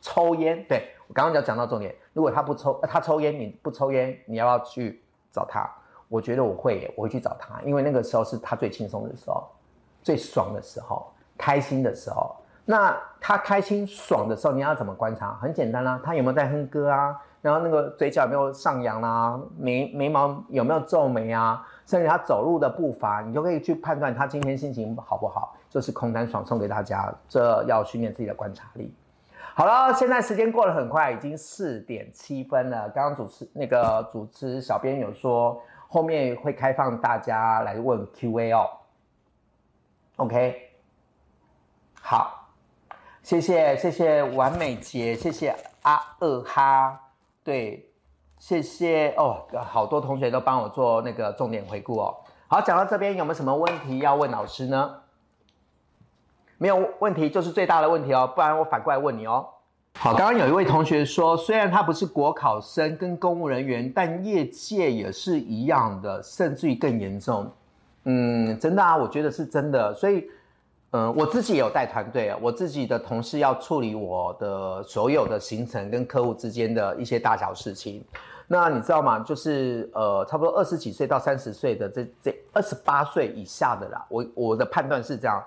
[0.00, 0.64] 抽烟。
[0.68, 1.94] 对我刚刚就讲到重点。
[2.12, 5.68] 如果他不抽，他抽烟，你不抽烟，你要不要去找他？
[6.08, 9.44] 我觉得我会，我会去找他，因为那个时候是他最轻松的时候，
[10.02, 12.34] 最爽的时候，开心的时候。
[12.68, 15.32] 那他开心爽的时候，你要怎么观察？
[15.40, 17.16] 很简单啦，他有没有在哼歌啊？
[17.40, 19.40] 然后那个嘴角有没有上扬啦？
[19.56, 21.64] 眉眉毛有没有皱眉啊？
[21.86, 25.54] 甚至他走路的步伐，你就可以去判断他今天心情好不好。
[25.70, 28.92] 就是空单爽送给大家，这要训练自己的观察力。
[29.54, 32.88] 好了，现在时间过得很快，已经四点七分了。
[32.88, 38.66] 刚刚主持那个主持小编有说，后面会开放大家来问 Q&A 哦。
[40.16, 40.70] OK，
[42.00, 42.45] 好。
[43.26, 45.52] 谢谢谢谢完美杰，谢谢
[45.82, 46.96] 阿二哈，
[47.42, 47.84] 对，
[48.38, 52.14] 谢谢哦，好多同学都帮我做那个重点回顾哦。
[52.46, 54.94] 好，讲到这边有没有什么问题要问老师呢？
[56.56, 59.44] 没有问题，就是最大的问题哦，不然我反过来问你哦。
[59.98, 67.50] 好，刚刚有一位同学说，虽然他不是国考生跟公务人员，但业界也是一样的，甚至于更严重。
[68.04, 70.30] 嗯，真的啊，我觉得是真的，所以。
[70.96, 78.02] 嗯，我自己也有带团队啊，我自己的同事要处理我的所有的行程跟客户之间的一些大小事情。
[78.46, 79.18] 那你知道吗？
[79.18, 85.44] 就是呃，差不多二十几岁到三十岁的这这二十八岁以下的啦，我我的判断是这样，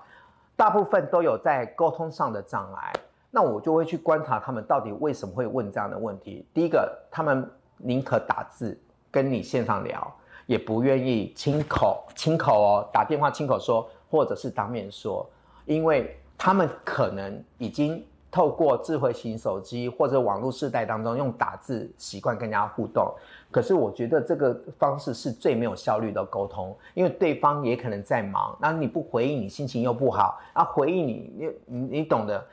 [0.56, 2.93] 大部分都有在沟通上的障碍。
[3.32, 6.45] 那我就会去观察他们到底为什么会问这样的问题。
[6.54, 8.80] 第一个，他们宁可打字
[9.10, 13.89] 跟你线上聊，也不愿意亲口亲口哦打电话亲口说。
[14.12, 15.24] 或者是当面说，
[15.70, 23.14] 因为他们可能已经透过智慧型手机或者网络世代当中用打字习惯跟人家互动，
[23.52, 32.44] 可是我觉得这个方式是最没有效率的沟通，因为对方也可能在忙，那你不回应，你心情又不好，啊，回应你，你你你懂得，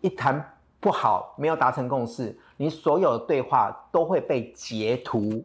[0.00, 0.42] 一谈
[0.80, 5.44] 不好，没有达成共识，你所有的对话都会被截图，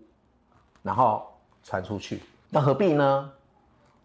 [0.81, 1.27] 然后
[1.61, 3.29] 传出去，那何必呢？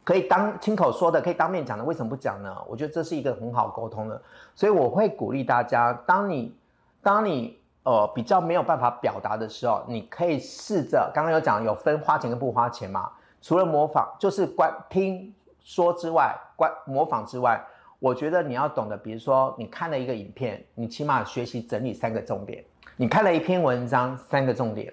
[0.04, 2.56] 可以当亲口说的，可以当面讲的，为什么不讲呢？
[2.68, 4.20] 我觉得这是一个很好沟通的，
[4.54, 6.52] 所以我会鼓励大家，当你
[7.00, 17.64] 当你呃比较没有办法表达的时候，你可以试着刚刚有讲有分花钱跟不花钱嘛，除了模仿就是观听说之外，观模仿之外，
[18.00, 22.64] 我觉得你要懂得，比如说你看了一个影片，你起码学习整理三个重点，
[22.96, 24.92] 你看了一篇文章三个重点。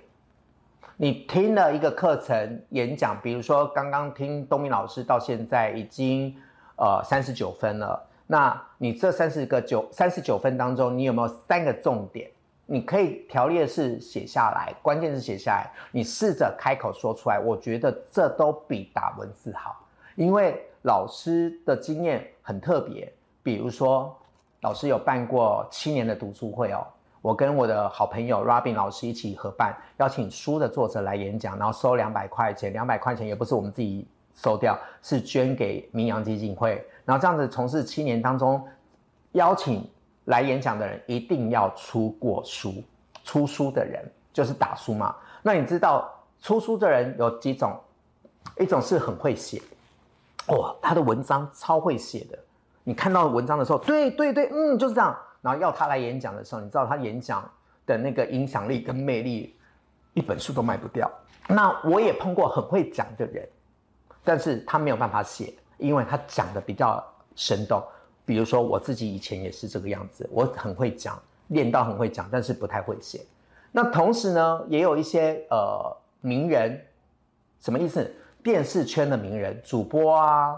[1.02, 6.36] 你听了一个课程演讲，比如说刚刚听东明老师，到现在已经
[6.76, 8.06] 呃三十九分了。
[8.28, 12.30] 那你这三十个九三十九分当中，你有没有三个重点？
[12.66, 17.40] 你可以条列式写下来，关键是写下来，你试着开口说出来。
[17.40, 19.82] 我觉得这都比打文字好，
[20.16, 23.10] 因为老师的经验很特别。
[23.42, 24.14] 比如说，
[24.60, 26.86] 老师有办过七年的读书会哦。
[27.22, 36.86] 我跟我的好朋友 Robin 老师一起合办，邀请书的作者来演讲，然后收两百块钱，两百块钱也不是我们自己收掉，是捐给民扬基金会。
[37.06, 38.66] 然后这样子从事七年当中，
[39.34, 39.88] 邀请
[40.26, 42.84] 来演讲的人一定要出过书，
[43.24, 45.16] 出书的人就是打书嘛。
[45.42, 46.10] 那你知道
[46.42, 47.78] 出书的人有几种？
[48.58, 49.62] 一种是很会写，
[50.48, 52.38] 哇，他的文章超会写的，
[52.84, 55.18] 你看到文章的时候，对对对，嗯，就是这样。
[55.42, 57.50] 然后要他来演讲的时候，你知道他演讲
[57.86, 59.56] 的那个影响力跟魅力，
[60.14, 61.10] 一本书都卖不掉。
[61.48, 63.48] 那我也碰过很会讲的人，
[64.24, 67.04] 但是他没有办法写，因为他讲的比较
[67.36, 67.84] 生动。
[68.26, 73.26] 比如说我自己以前也是这个样子，我很会讲，练到很会讲，但是不太会写。
[73.72, 76.80] 那同时呢，也有一些呃名人，
[77.60, 78.14] 什么意思？
[78.42, 80.56] 电视圈的名人、主播啊、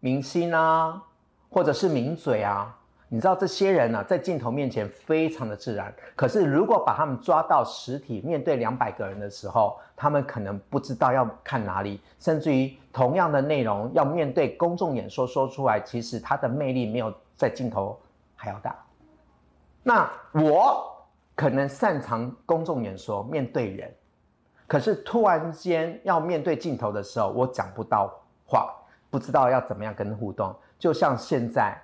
[0.00, 1.02] 明星啊，
[1.50, 2.77] 或者是名嘴啊。
[3.10, 17.98] 你知道这些人呢，在镜头面前非常的自然，可是如果把他们抓到实体面对两百个人的时候，他们可能不知道要看哪里，甚至于同样的内容要面对公众演说说出来，其实它的魅力没有在镜头
[18.36, 18.76] 还要大。
[19.82, 20.94] 那我
[21.34, 23.90] 可能擅长公众演说面对人，
[24.66, 28.12] 可是突然间要面对镜头的时候，我讲不到
[28.46, 28.70] 话，
[29.08, 31.74] 不知道要怎么样跟互动，就像现在。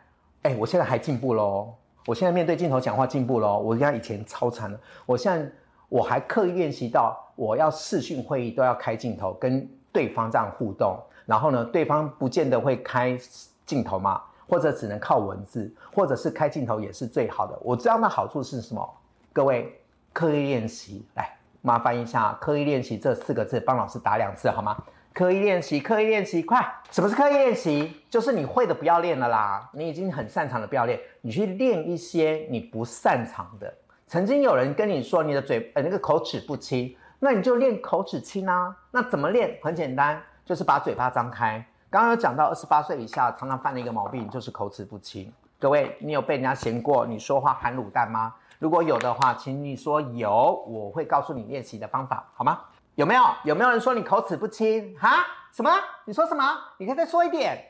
[0.44, 1.72] 哎，我现在还进步喽，
[2.04, 5.50] 我现在面对镜头讲话进步喽，我家以前超惨了，我现在
[5.88, 13.18] 我还刻意练习到我要视讯会议都要开镜头跟对方这样互动，然后呢，对方不见得会开
[13.64, 17.58] 镜头嘛，或者只能靠文字，或者是开镜头也是最好的。
[17.62, 18.86] 我这样的好处是什么？
[19.32, 19.80] 各位
[20.12, 24.76] 刻意练习，来麻烦一下，刻意练习这四个字，帮老师打两次好吗？
[25.14, 26.60] 刻意练习，刻意练习，快！
[26.90, 28.02] 什么是刻意练习？
[28.10, 33.72] 就是你会的不要练了啦，你已经很擅长的不要练，你去练一些你不擅长的。
[34.08, 38.76] 曾经有人跟你说你的嘴呃那个口齿不清，那你就练口齿清啊。
[38.90, 39.56] 那怎么练？
[39.62, 41.64] 很简单，就是把嘴巴张开。
[41.88, 45.32] 刚刚有讲到二十八岁以下常常犯的一个毛病就是口齿不清。
[45.60, 48.34] 各位，你有被人家嫌过你说话含卤蛋吗？
[48.58, 52.58] 如果有的话，请你说有，我会告诉你练习的方法，好吗？
[52.94, 53.22] 有没有？
[53.42, 54.96] 有没有人说你口齿不清？
[54.98, 55.26] 哈？
[55.52, 55.70] 什么？
[56.04, 56.44] 你说什么？
[56.78, 57.60] 你可以再说一点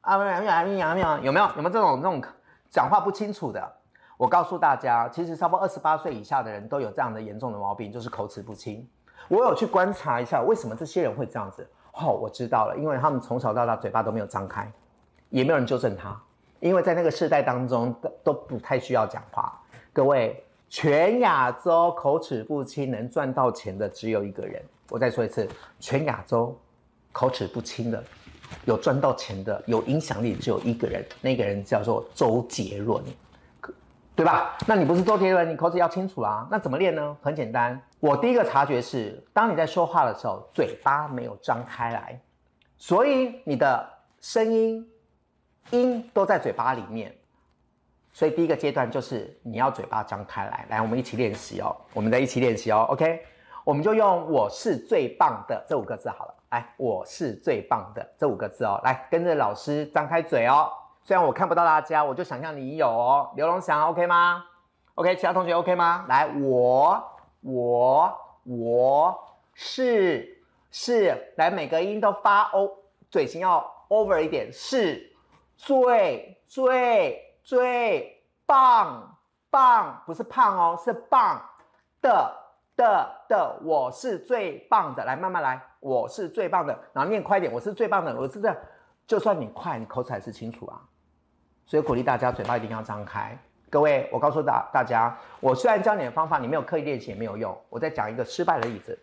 [0.00, 0.14] 啊！
[0.14, 0.36] 有没有？
[0.36, 1.08] 有没有？
[1.18, 1.46] 有没有？
[1.56, 2.22] 有没有这种这种
[2.70, 3.72] 讲话不清楚的？
[4.16, 8.88] 我告诉大家，其实差不多二十八岁以下的人都有这样的严重的毛病，就是口齿不清。
[9.28, 11.68] 我有去观察一下，为什么这些人会这样子？
[11.92, 14.68] 哦，我知道了，因为他们从小到大嘴巴都没有张开，
[15.30, 16.20] 也没有人纠正他，
[16.58, 19.56] 因为在那个世代当中都都不太需要讲话。
[19.92, 20.43] 各位。
[20.76, 24.60] 全亚洲口齿不清能赚到钱的只有一个人。
[24.90, 25.48] 我再说一次，
[25.78, 26.52] 全亚洲
[27.12, 28.02] 口齿不清的
[28.64, 33.00] 有赚到钱的、有影响力只有一个人，那个人叫做周杰伦，
[34.16, 34.58] 对吧？
[34.66, 36.48] 那你不是周杰伦，你口齿要清楚啊。
[36.50, 37.16] 那怎么练呢？
[37.22, 42.20] 很简单，我第一个察觉是，当你在说话的时候，嘴巴没有张开来，
[42.78, 43.88] 所以你的
[44.20, 44.84] 声音
[45.70, 47.14] 音都在嘴巴里面。
[48.14, 53.20] 所以第一个阶段就是你要嘴巴张开来，来，我们一起练习哦，我们再一起练习哦，OK，
[53.64, 60.70] 我们就用“我是最棒的”这五个字好了，来，“我是最棒的”这五个字哦，来跟着老师张开嘴哦。
[61.02, 63.32] 虽然我看不到大家，我就想象你有哦。
[63.34, 64.44] 刘龙祥，OK 吗
[64.94, 66.06] ？OK，其他同学 OK 吗？
[66.08, 67.04] 来，我
[67.40, 70.40] 我我是
[70.70, 72.70] 是，来每个音都发 O，
[73.10, 75.12] 嘴型要 over 一点，是
[75.56, 77.23] 最最。
[77.44, 79.16] 最棒
[79.50, 81.40] 棒不是胖哦，是棒
[82.00, 82.34] 的
[82.74, 85.04] 的的，我是最棒的。
[85.04, 86.76] 来，慢慢来，我是最棒的。
[86.94, 88.18] 然后念快点，我是最棒的。
[88.18, 88.56] 我是这样，
[89.06, 90.80] 就算你快，你口齿还是清楚啊。
[91.66, 93.38] 所以鼓励大家嘴巴一定要张开。
[93.70, 97.56] 各位，我告诉大大家，我虽然教你的方法，你没有刻意练习也没有用。
[97.68, 98.98] 我再讲一个失败的例子。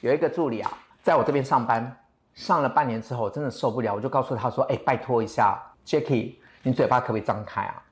[0.00, 0.70] 有一个助理啊，
[1.02, 1.94] 在我这边上班，
[2.34, 7.82] 上了半年之后，真的受不了，我就告诉他说：“哎，拜托一下，Jackie。”你嘴巴可不可以张开啊？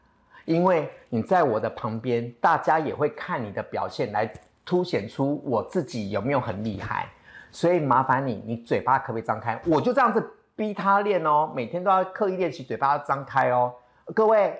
[0.45, 4.31] 因为你在我的旁边，大家也会看你的表现来
[4.65, 7.09] 凸显出我自己有没有很厉害。
[7.51, 9.61] 所以麻烦你，你嘴巴可不可以张开？
[9.67, 10.23] 我就这样子
[10.55, 13.75] 逼他练哦，每天都要刻意练习嘴巴要张开哦。
[14.15, 14.59] 各位，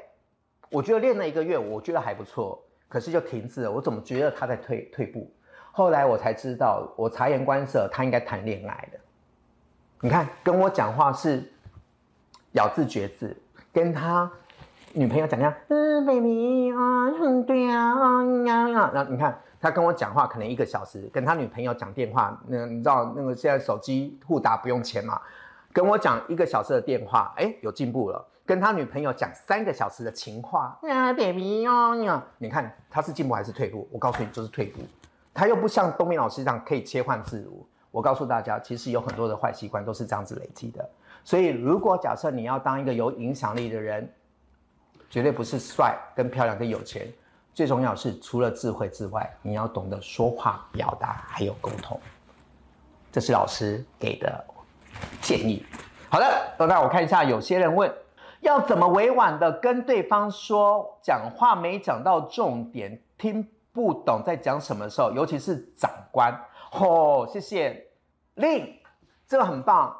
[0.71, 3.71] 我觉得练了一个月，我觉得还不错，可是就停滞了。
[3.71, 5.31] 我怎么觉得他在退退步？
[5.73, 8.99] 后来我才知道，我察言观色，他应该谈恋爱的。
[10.01, 11.51] 你看，跟我讲话是
[12.53, 13.37] 咬字绝字。
[13.73, 14.31] 跟他
[14.93, 17.11] 女朋友讲讲，嗯，baby 啊，
[17.47, 25.21] 对啊，呀呀，然后你看他跟我讲话，可能一个小时，跟他女朋友讲电话，那你知道那个现在手机互打不用钱嘛？
[25.73, 28.27] 跟我讲一个小时的电话，哎，有进步了。
[28.47, 31.95] 跟他女朋友讲三个小时的情话，啊，baby 啊，
[32.39, 33.87] 你看他是进步还是退步？
[33.93, 34.81] 我告诉你，就是退步。
[35.35, 37.65] 他又不像东明老师这样可以切换自如。
[37.91, 40.89] 我告诉大家，其实有很多的坏习惯都是这样子累积的。
[41.29, 44.11] 所以，如果假设你要当一个有影响力的人，
[45.11, 47.07] 绝对不是帅、跟漂亮、跟有钱，
[47.53, 52.01] 最重要是除了智慧之外，你要懂得说话、表达还有沟通。
[53.13, 54.43] 这是老师给的
[55.21, 55.63] 建议。
[56.09, 57.93] 好的，那我看一下，有些人问，
[58.41, 66.33] 要怎么委婉的跟对方说，讲话没讲到重点，听不懂在讲什么时候，尤其是长官。
[66.73, 67.87] 哦，谢谢，
[68.37, 68.81] 令，
[69.27, 69.95] 这个很棒。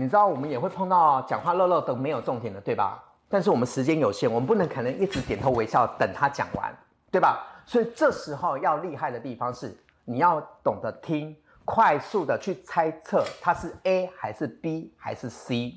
[0.00, 3.02] 你知道我们也会碰到讲话漏漏等没有重点的，对吧？
[3.28, 6.72] 但是我们时间有限，我们不能可能一直点头微笑等他讲完，
[7.10, 7.44] 对吧？
[7.66, 15.74] 所以这时候要厉害的地方是，你要懂得听，快速的去猜测他是 A 还是 B 还是 C。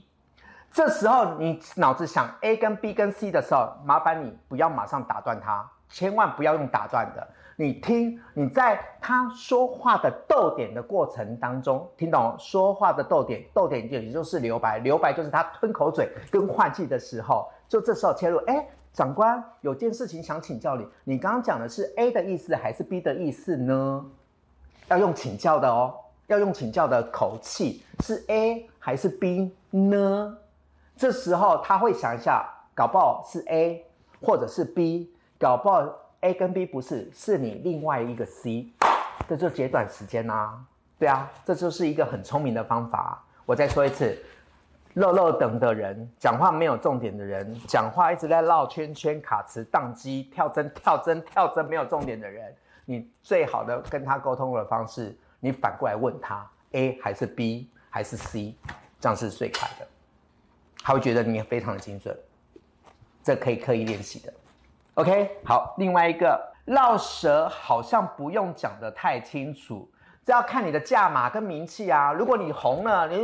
[0.72, 7.28] 这时候你脑子想 A 跟 B 跟 C 的时候，麻烦你不要马上打断他，千万不要用打断的。
[7.62, 18.39] 你听，你在他说话的逗点的过程当中，听懂说话的逗点，逗点也就是留白，留白就是他吞口水跟换气的时候，就这时候切入。
[18.47, 24.03] 哎，长官，有件事情想请教你，你刚刚讲的是 A 的意思还是 B 的意思呢？
[24.89, 25.93] 要用请教的哦，
[26.26, 30.36] 要用请教的口气，是 A 还是 B 呢？
[30.95, 32.43] 这时候他会想一下。
[32.74, 33.86] 搞不好是 A
[34.22, 35.82] 或者是 B，搞不好
[36.22, 38.67] A 跟 B 不是，是你另外一个 C，
[39.28, 40.63] 这就截短时间啦。
[40.99, 43.24] 对啊，这就是一个很聪明的方法。
[43.43, 44.15] 我再说一次，
[44.93, 52.55] 漏漏等的人，讲话没有重点的人，讲话一直在绕圈圈、卡词、宕机、跳针、跳针、跳针，没有重点的人，
[52.86, 58.53] 你最好的跟他沟通的方式，你反过来问他 A 还是 B 还是 C，
[58.99, 59.88] 这样是最快的。
[60.84, 62.15] 他会觉得你非常的精准，
[63.24, 64.32] 这可以刻意练习的。
[64.96, 69.89] OK，好，另外一个绕舌好像不用讲的太清楚，
[70.26, 72.12] 这要看你的价码跟名气啊。
[72.12, 73.16] 如果你红了，你，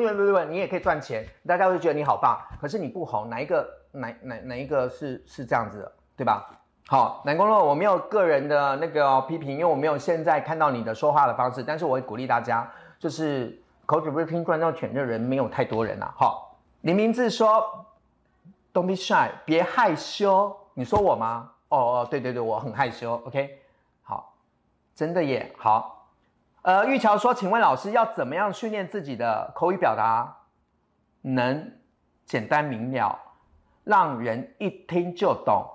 [0.49, 2.39] 你也可以赚钱，大家会觉得你好棒。
[2.61, 6.49] 可是你不红，哪一个哪哪哪一个是是这样子的，对吧？
[6.87, 12.65] 好，南宫洛，我没有个人的那个批评，因为我没有现在看到你的说话的方式，但是我会鼓励大家，
[12.97, 16.13] 就是口齿不清赚到钱的人没有太多人啊。
[16.15, 16.57] 好。
[16.81, 17.85] 林明志说
[18.71, 21.51] ：“Don't be shy，别害羞。”你说我吗？
[21.69, 23.21] 哦哦，对对对，我很害羞。
[23.25, 23.59] OK，
[24.01, 24.33] 好，
[24.95, 25.51] 真的耶。
[25.57, 26.09] 好，
[26.61, 30.35] 呃，玉桥说：“请问老师要怎么样训练自己的口语表达，
[31.21, 31.71] 能
[32.25, 33.17] 简单明了，
[33.83, 35.65] 让人一听就懂，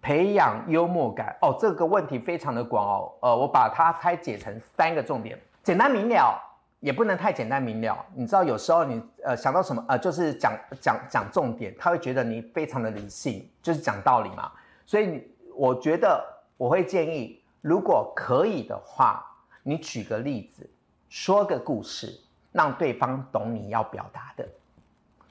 [0.00, 3.12] 培养幽默感？”哦，这个问题非常的广哦。
[3.20, 6.44] 呃，我把它拆解成三个重点：简单明了。
[6.80, 14.52] 也不能太简单明了，你知道有时候你呃想到什么呃就是讲讲讲重点，他会觉得你非常的理性，就是讲道理嘛。
[14.86, 15.28] 所以你
[15.58, 16.24] 我觉得
[16.56, 19.26] 我会建议，如果可以的话，
[19.64, 20.70] 你举个例子，
[21.08, 22.16] 说个故事，
[22.52, 24.48] 让对方懂你要表达的。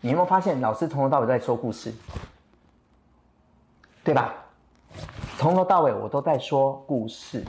[0.02, 1.94] 你有没有发现老师从头到尾在说故事，
[4.04, 4.34] 对吧？
[5.38, 7.42] 从头到尾我都在说故事。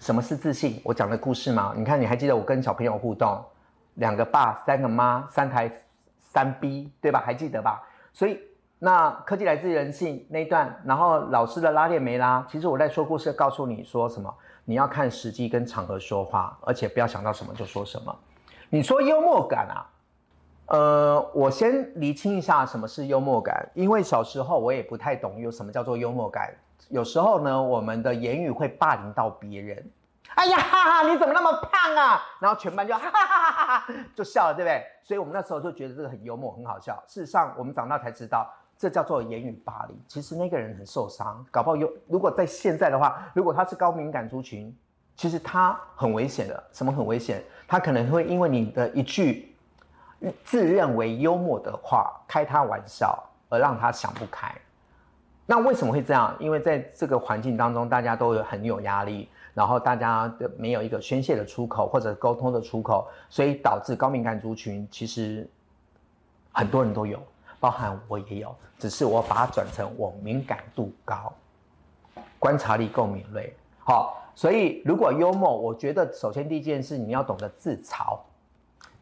[0.00, 0.82] 什么是自信？
[0.84, 1.72] 我讲的故事吗？
[1.76, 3.40] 你看，你还记得我跟小朋友互动，
[3.94, 5.70] 两个爸，三个妈，三台
[6.18, 7.22] 三 B，对吧？
[7.24, 7.80] 还记得吧？
[8.12, 8.40] 所以
[8.84, 12.44] 那科技来自人性那一段，然后老师的拉链没拉。
[12.50, 14.34] 其实我在说故事，告诉你说什么？
[14.64, 18.12] 你要看时机跟场合说话，而且不要想到什么就说什么。
[18.70, 19.86] 你说幽默感啊？
[20.66, 26.52] 呃，我先厘清一下什么是幽默感，因为小时候我也不太懂有什么叫做幽默感。
[26.88, 29.90] 有时候呢，我们的言语会霸凌到别人。
[30.34, 32.20] 哎呀，哈哈，你怎么那么胖啊？
[32.40, 34.82] 然后全班就哈哈哈哈哈， 就笑了，对不对？
[35.04, 37.00] 所以我们那时候就觉得这个很幽默，很好笑。
[37.06, 38.52] 事实上，我们长大才知道，
[38.82, 39.96] 这叫做言语霸凌。
[40.08, 41.88] 其实那个人很受伤，搞不好有。
[42.08, 44.76] 如果在现在的话，如果他是高敏感族群，
[45.14, 46.64] 其实他很危险的。
[46.72, 47.40] 什么很危险？
[47.68, 49.54] 他可能会因为你的一句
[50.42, 53.16] 自认为幽默的话开他玩笑，
[53.48, 54.52] 而让他想不开。
[55.46, 56.34] 那为什么会这样？
[56.40, 65.48] 因为在这个环境当中，大家都有很有压力，然后大家的没有一个宣泄的出口或者沟通的出口，所以导致高敏感族群其实
[66.50, 67.22] 很多人都有，
[67.62, 71.32] 包含我也有，只是我把它转成我敏感度高，
[72.40, 73.54] 观察力够敏锐。
[73.78, 78.18] 好，所以如果幽默，我觉得首先第一件事你要懂得自嘲，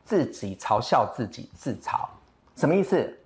[0.05, 2.01] 自己嘲笑自己，自嘲
[2.55, 3.17] 什么意思？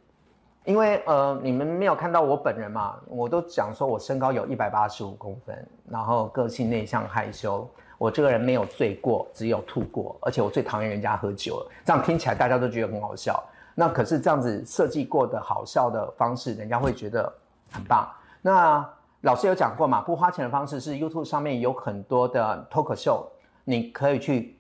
[0.63, 7.69] 因为呃，你们没有看到我本人嘛，我都讲说我身高有一百八十五公分，然后个性内向害羞，
[7.99, 11.67] 我这个人没有醉过，只有吐过，而且我最讨厌人家喝酒。
[11.85, 13.43] 这样听起来大家都觉得很好笑，
[13.75, 17.33] 那可是这样子设计过的好笑的方式，人家会觉得
[17.73, 18.09] 很棒。
[18.41, 18.89] 那
[19.23, 23.27] 老师有讲过嘛，不花钱的方式是 YouTube 上面有很多的脱口秀，
[23.65, 24.57] 你可以去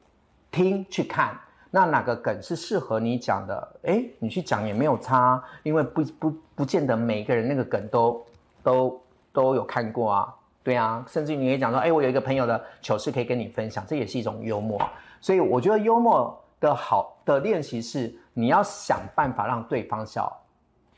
[0.50, 1.38] 听去看。
[1.70, 3.68] 那哪个梗是适合你讲的？
[3.82, 8.24] 哎，你去讲也没有差，因为不不不见得每一个人那个梗都
[8.62, 9.02] 都
[9.32, 10.34] 都有看过啊。
[10.62, 14.80] 对啊，甚至你可以讲说，哎，我有一个朋友的糗事可以跟你分享，这也是一种幽默。
[15.20, 20.30] 所以我觉得幽默的好的练习是，你要想办法让对方笑，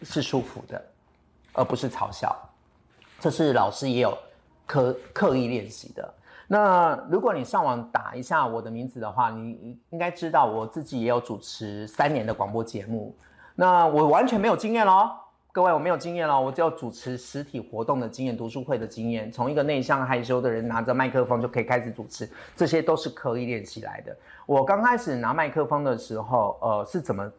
[0.02, 0.84] 是舒服的，
[1.52, 2.34] 而不是嘲笑。
[3.20, 4.16] 这是老师也有
[4.66, 6.14] 刻刻意练习的。
[6.48, 13.16] 那如果你上网打一下我的名字的话，你应该知道我自己也有主持三年的广播节目。
[13.54, 15.10] 那我完全没有经验哦，
[15.56, 19.32] 各位我没有经验喽，我只有主持实体活动的经验、读书会的经验。
[19.32, 24.14] 从一个内向害羞的人拿着麦克风就可以开始主持，这些都是可以练习来的。
[24.44, 27.32] 我刚开始拿麦克风的时候，呃，是怎么？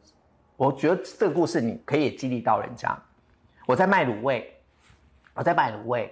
[0.55, 2.99] 我觉得这个故事你可以激励到人家。
[3.67, 4.51] 我在卖卤味，
[5.35, 6.11] 我在卖卤味。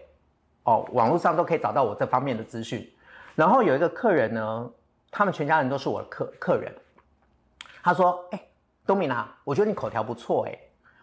[0.66, 2.88] 哦，网络上都可以找到我这方面的资讯。
[3.34, 4.72] 然后有一个客人呢，
[5.10, 6.72] 他们全家人都是我的客客人。
[7.82, 8.40] 他说：“哎，
[8.86, 10.56] 东明啊，我觉得你口条不错哎，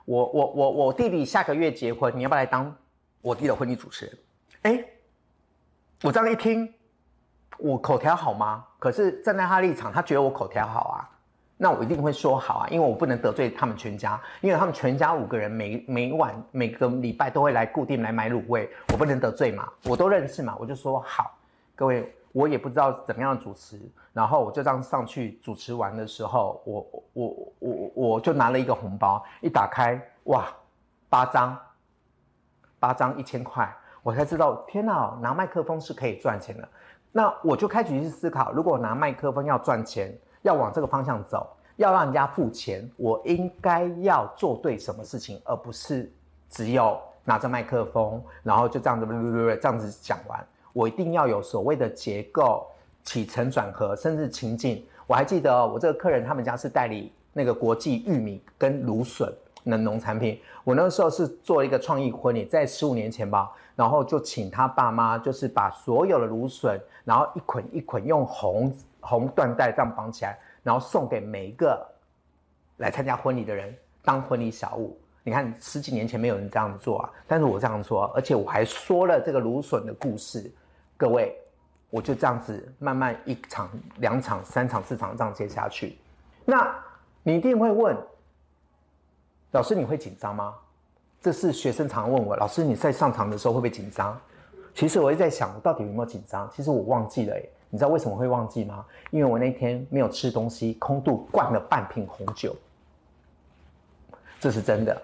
[0.04, 2.74] 我我我我弟弟下个月结婚，你要不要来当
[3.20, 4.18] 我弟的婚礼主持人？”
[4.62, 4.84] 哎，
[6.02, 6.72] 我这样一听，
[7.58, 8.64] 我口条好吗？
[8.78, 11.08] 可是站在他立场，他觉得我口条好啊。
[11.56, 21.38] 那我一定会说好啊，因为我不能得罪他们全家，因为他们全家五个人每每晚每个礼拜都会来固定来买卤味，我不能得罪嘛，我都认识嘛，我就说好，
[21.76, 23.80] 各位，我也不知道怎么样主持，
[24.12, 30.46] 然后我就这样上去主持完的时候，我我我我我就拿了一个红包，一打开，哇，
[31.08, 31.56] 八张，
[32.78, 33.72] 八张一千块，
[34.02, 36.68] 我才知道，天哪，拿麦克风是可以赚钱的。
[37.12, 40.12] 那我就开始去思考，如果拿麦克风要赚钱。
[40.42, 46.12] 要往这个方向走，要让人家付钱，我应该要做对什么事情，而不是
[46.48, 49.06] 只有拿着麦克风，然后就这样子
[49.62, 50.44] 这样子讲完。
[50.72, 52.66] 我一定要有所谓的结构、
[53.04, 54.84] 起承转合，甚至情境。
[55.06, 59.32] 我还记得我这个客人，他们家是代理那个国际玉米跟芦笋
[59.64, 60.40] 的农产品。
[60.64, 68.72] 我那个时候是做一个创意婚礼，在十五年前吧，然后就请他爸妈，就是把所有的芦笋，然后一捆一捆用红。
[69.04, 71.84] 红缎带这样绑起来，然后送给每一个
[72.76, 74.96] 来参加婚礼的人当婚礼小物。
[75.24, 80.48] 你看十几年前没有人这样做啊，但是我这样做，而且我还说了这个芦笋的故事。
[81.02, 81.36] 各位，
[81.90, 85.98] 我就这样子慢慢一场、两场、三场、四场这样接下去。
[86.44, 86.72] 那
[87.24, 87.96] 你一定会问，
[89.50, 90.54] 老师你会紧张吗？
[91.20, 94.16] 这是学生常问我，老师你在上场的时候会不会紧张？
[94.74, 96.48] 其实我一直在想，我到底有没有紧张？
[96.54, 97.42] 其实我忘记了哎。
[97.68, 98.86] 你知道为什么会忘记吗？
[99.10, 102.54] 因为我那天没有吃东西，空肚灌了半瓶红酒，
[104.38, 105.02] 这是真的。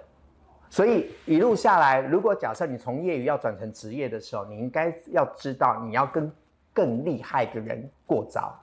[0.70, 6.30] 所以一路下来，如果假设你从业余要转成职业的时候，你应该要知道你要跟
[6.72, 8.54] 更厉害的人过招，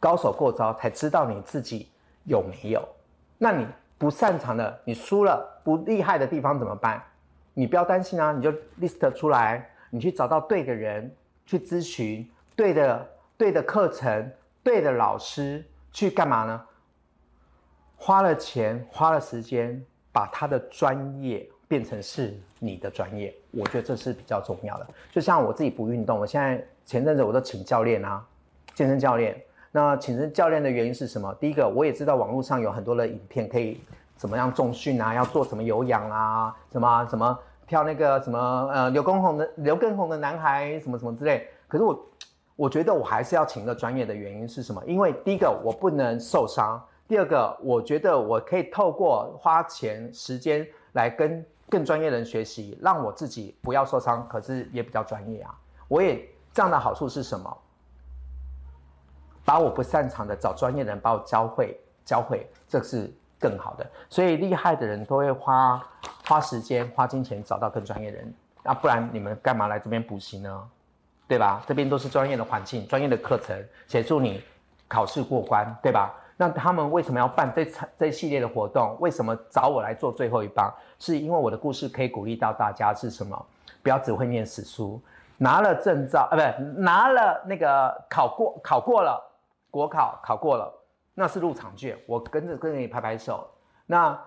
[0.00, 1.88] 高手过招才知道你自己
[2.24, 2.82] 有没有。
[3.36, 3.66] 那你
[3.98, 7.02] 不擅长的，你输了不厉害的地方怎么办？
[7.54, 12.28] 你不要担心啊，你就 list 出来，你去找到对的人去咨询。
[12.56, 14.32] 对的，对的课程，
[14.62, 16.64] 对的老师去干嘛呢？
[17.96, 19.84] 花了钱，花了时间，
[20.18, 24.86] 把他的专业变成是你的专业，我觉得这是比较重要的。
[25.12, 28.20] 就像我自己不运动，我现在前阵子我都请教练啊，
[28.74, 29.40] 健身教练。
[29.70, 31.32] 那请教练的原因是什么？
[31.34, 33.80] 第一个，我也知道网络上有很多的影片，可以
[34.16, 41.46] 怎么样重训啊，要做什么有氧啊，什么什么跳那个什么呃刘畊宏的刘畊宏的男孩什么什么之类。
[41.68, 42.06] 可是我。
[42.58, 44.82] 我觉得我还是要请个专业的原因是什么？
[44.84, 55.58] 因为第一个我不能受伤，第二个我觉得我可以透过花钱时间来跟更专业人学习，让我自己不要受伤，可是也比较专业啊。
[55.88, 57.58] 我也这样的好处是什么？
[59.44, 63.90] 把我不擅长的找专业人把我教会，教会这是更好的。
[64.10, 65.82] 所以厉害的人都会花
[66.26, 70.68] 花时间、花金钱找到更专业人，那不然你们干嘛来这边补习呢？
[71.26, 71.62] 对吧？
[71.66, 74.42] 这边都是专业的环境、专业的课程，协助你
[74.86, 76.14] 考试过关，对吧？
[76.38, 78.96] 那他们为什么要办这场这系列的活动？
[79.00, 80.72] 为什么找我来做最后一棒？
[80.98, 83.46] 是因为我的故事可以鼓励到大家是什么？
[83.82, 84.98] 不要只会念死书，
[85.36, 89.22] 拿了证照啊，不拿了那个考过考过了
[89.70, 90.72] 国考考过了，
[91.12, 93.46] 那是入场券，我跟着跟着你拍拍手。
[93.84, 94.18] 那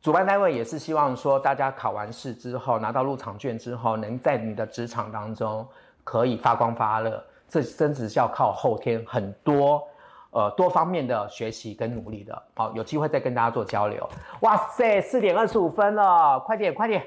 [0.00, 5.64] 主办单位也是希望说，大家考完试之后拿到入场券之后，能在你的职场当中。
[6.04, 9.86] 可以发光发热，这真只是要靠后天很多，
[10.30, 12.42] 呃，多方面的学习跟努力的。
[12.54, 14.08] 好，有机会再跟大家做交流。
[14.40, 17.04] 哇塞，四点二十五分了，快点快点，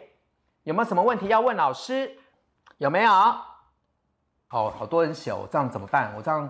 [0.63, 2.17] 有没有什么问题要问老师？
[2.77, 3.11] 有没有？
[4.47, 6.11] 好，好多人写，我这样怎么办？
[6.17, 6.49] 我这样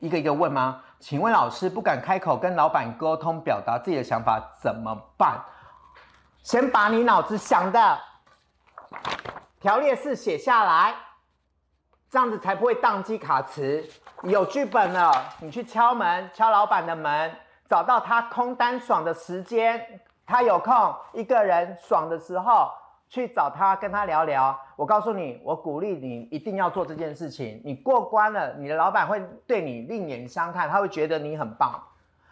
[0.00, 0.82] 一个一个问吗？
[0.98, 5.40] 请问老师，不敢开口跟老板沟通，表达自己的想法怎么办？
[6.42, 7.98] 先把你脑子想的
[9.60, 10.94] 条列式写下来。
[12.10, 13.84] 这样子才不会宕机卡词。
[14.22, 17.30] 有剧本了，你去敲门，敲老板的门，
[17.66, 20.74] 找到他空单爽的时间，他有空
[21.12, 22.70] 一个人爽的时候，
[23.08, 24.58] 去找他跟他聊聊。
[24.74, 27.60] 我告诉你，我鼓励你一定要做这件事情。
[27.64, 31.80] 你过关了，你的老板会对你另眼相看，他会觉得你很棒。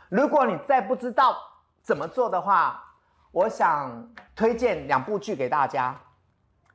[0.08, 1.36] 如果你再不知道
[1.82, 2.82] 怎么做的话，
[3.30, 5.94] 我想推荐两部剧给大家。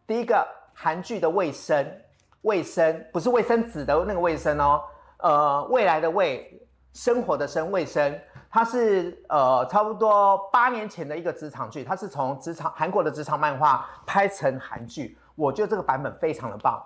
[0.05, 1.83] 第一个韩剧的《卫生》。
[2.41, 4.81] 卫生不是卫生纸的那个卫生哦，
[5.17, 6.61] 呃，未来的未，
[6.93, 8.19] 生活的生，卫生，
[8.49, 16.83] 它是呃差不多八年前的一个职场剧，它是从职场韩国的职场漫画拍成韩剧，我觉得这个版本非常的棒，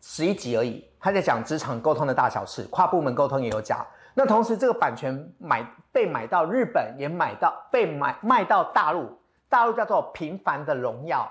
[0.00, 9.18] 十一集而已，他在讲职场沟通的大小事，跨部门沟通也有讲，那同时这个版权买被买到日本，也买到被买卖到大陆，
[9.48, 11.30] 大陆叫做平凡的荣耀。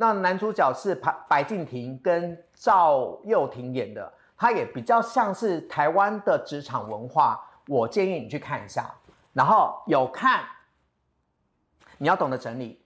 [0.00, 7.38] 那男主角是白白敬亭跟赵又廷演的，他也比较像是台湾的职场文化。
[7.66, 8.90] 我建议你去看一下。
[9.34, 10.42] 然后有看，
[11.98, 12.78] 你要懂得整理；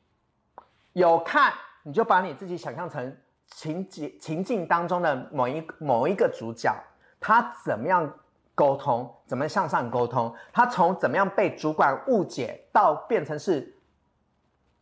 [0.93, 1.53] 有看，
[1.85, 6.75] 你就把你自己想象成情节情境当中的某一某一个主角，
[7.21, 8.13] 他怎么样
[8.57, 13.73] 沟通，怎么向上沟通，他从怎么样被主管误解到变成是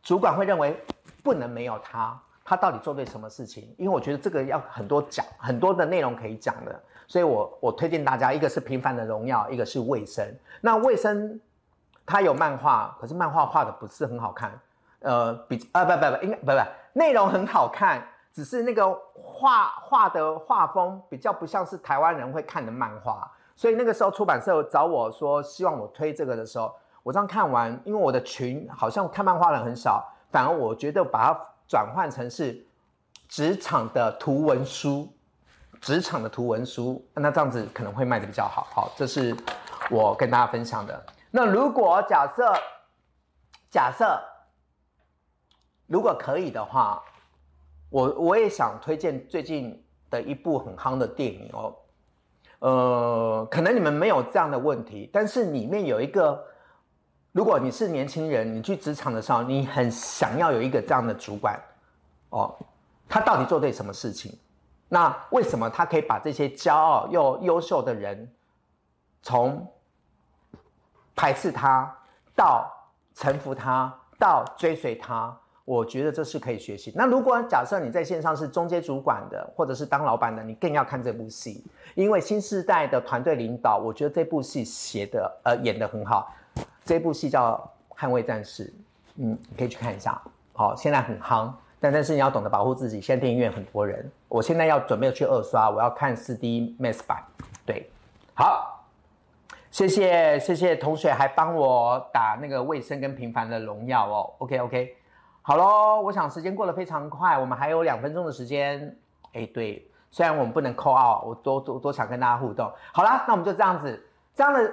[0.01, 0.83] 主管会认为
[1.23, 2.19] 不能没有他。
[2.45, 3.73] 他到底做对什么事情？
[3.77, 10.25] 因为我觉得这个要很多讲，很多的内容可以讲的，所以我我推荐大家，一个是《平凡的荣耀》，一个是《卫生》。
[10.59, 11.35] 那《卫生》
[12.05, 14.59] 它有漫画，可是漫画画的不是很好看，
[14.99, 16.51] 呃，比啊不不不，应该不不，
[16.91, 31.39] 内容很好看，只是那个画画的画风比较不像是台湾人会看的漫画，所以那个时候出版社找我说希望我推这个的时候，我这样看完，因为我的群好像看漫画的人很少，反而我觉得把它。
[31.65, 32.63] 转换成是
[33.27, 35.11] 职场的图文书，
[35.81, 38.67] 职场的图文书，那这样子可能会卖的比较好。
[38.75, 39.35] 好，这是
[39.89, 41.03] 我跟大家分享的。
[41.31, 42.53] 那如果假设
[43.71, 44.21] 假设
[45.87, 47.01] 如果可以的话，
[47.89, 51.73] 我我也想推荐最近的一部很夯的电影哦。
[52.59, 56.45] 呃，可能你们没有这样的问题，但是里面有一个。
[57.33, 61.59] 如果你是年轻人，你去职场的时候，你很想要有一个这样的主管，
[62.29, 62.55] 哦，
[63.09, 64.31] 他到底做对什么事情？
[64.87, 68.31] 那为什么他可以把这些骄傲又优秀的人，
[69.23, 69.67] 从
[71.15, 71.91] 排斥他
[72.35, 72.71] 到
[73.15, 75.35] 臣服他到追随他？
[75.65, 76.93] 我觉得这是可以学习。
[76.93, 81.65] 那如果假设你在线上是中阶主管的，或者是当老板的，你更要看这部戏，
[81.95, 86.31] 因为新时代的团队领导，我觉得这部戏写的呃演的很好。
[86.85, 88.65] 这部戏叫《捍卫战士》，
[89.15, 90.21] 嗯，你可以去看一下。
[90.53, 92.99] 好，现在很夯，但但是你要懂得保护自己。
[93.01, 97.23] 现在电影院很多人，我现在要准备去二刷，我要看四 D Max 版。
[97.65, 97.89] 对，
[98.33, 98.85] 好，
[99.71, 104.33] 谢谢谢谢同学还帮我打那个卫生跟平凡的荣耀哦。
[104.39, 104.95] OK OK，
[105.41, 108.95] 好喽，我想时间过得非常快，我们还有两分钟的时间。
[109.33, 112.71] 哎，对，虽然我们不能 call out，我多多多想跟大家互动。
[112.91, 114.05] 好了，那我们就这样子，
[114.35, 114.71] 这样的。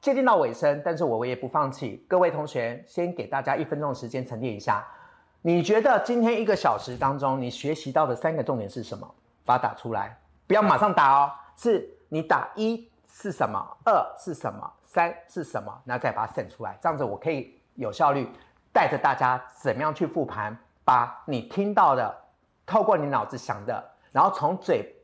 [0.00, 2.02] 接近到尾声，但是我我也不放弃。
[2.08, 4.82] 各位同学，先给大家一分钟的时间沉淀一下。
[5.42, 9.14] 你觉得今天一个小时当中，你学习到的三个重点是什么？
[9.44, 11.30] 把它打出来，不要马上打哦。
[11.54, 16.78] 是你打一是什么，二是什么，三是什么，然后再把它省出来。
[16.80, 18.26] 这样子我可以有效率
[18.72, 22.16] 带着大家怎么样去复盘，把你听到的，
[22.64, 24.94] 透过你脑子想的，然后从嘴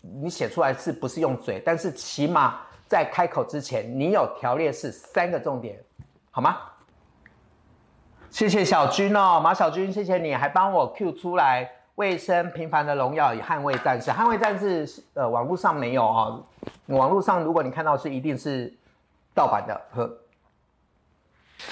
[0.00, 1.60] 你写出来是不是用嘴？
[1.66, 2.60] 但是起码。
[2.88, 5.78] 在开口之前，你有条列式三个重点，
[6.30, 6.56] 好吗？
[8.30, 16.42] 谢谢小军哦，马小军，谢谢你还帮我 Q 出来卫生平凡的荣耀与捍卫战士，捍卫战士呃网络上没有哦，
[16.86, 18.72] 网络上如果你看到是一定是
[19.34, 20.10] 盗版的呵。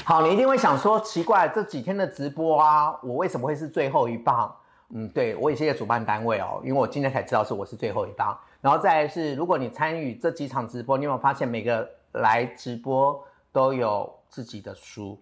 [0.04, 4.54] 好，你一定会想说奇怪，这几天的直播啊，我为什么会是最后一棒？
[4.90, 8.36] 嗯，对我也谢谢主办单位哦，因为我今天才知道是我是最后一棒。
[8.66, 15.16] 然后再是，如果你参与这几场直播，你有没有发现每个来直播都有自己的书？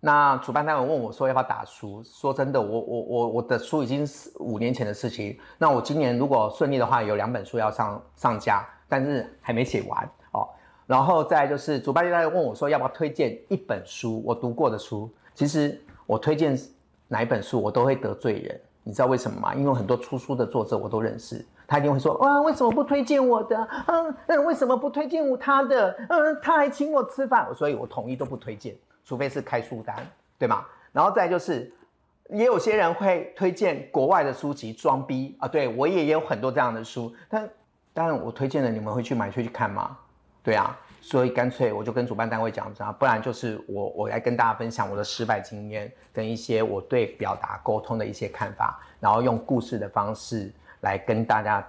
[0.00, 2.02] 那主办单位问我说要不要打书？
[2.02, 5.38] 说真的，我我我我的书已经是五年前的事情。
[5.58, 10.48] 那我今年如果顺利的话，有两本书要上上架，但是还没写完哦。
[10.88, 15.08] 然后再就是主办单位问我说要不要推荐一本书，我读过的书。
[15.36, 16.58] 其实我推荐
[17.06, 19.54] 哪一本书，我都会得罪人，你知道为什么吗？
[19.54, 21.46] 因为很多出书的作者我都认识。
[21.70, 23.56] 他一定会说：哇，为什么不推荐我的？
[23.86, 25.96] 嗯嗯，为什么不推荐他的？
[26.08, 29.96] 嗯，他还请我吃饭，所以我统一都不推荐，除非是开书单，
[30.36, 30.66] 对吗？
[30.90, 31.72] 然后再就是，
[32.30, 37.48] 也有些人会推荐国外的书籍装逼啊，对我也也有很多这样的书，但
[37.94, 39.96] 当然我推荐的你们会去买去去看吗？
[40.42, 50.52] 对啊，所以干脆我就跟主办单位讲这样，不然就是我我来跟大家分享我的失败经验跟一些我对表达沟通的一些看法，然后用故事的方式。
[50.80, 51.66] 来跟大家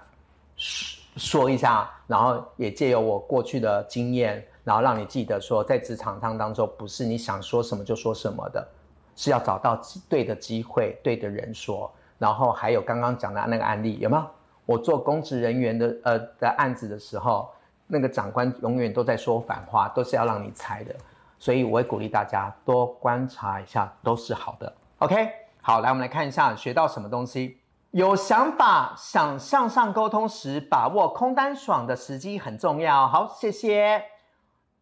[0.56, 8.66] 说说一下，然后也借由我过去的经验，然后让你记得说，在职场当当中，不是你想说什么就说什么的，
[9.14, 11.92] 是要找到对的机会、对的人说。
[12.18, 14.24] 然后还有刚刚讲的那个案例，有没有？
[14.64, 17.50] 我做公职人员的呃的案子的时候，
[17.88, 20.94] 那个长官永远都在说反话，都是要让你猜的。
[21.38, 24.72] 所以我会鼓励大家多观察一下，都是好的。
[24.98, 25.28] OK，
[25.60, 27.58] 好，来我们来看一下学到什么东西。
[27.92, 33.06] 有想法想向上沟通时，把握空单爽的时机很重要。
[33.06, 34.02] 好，谢谢。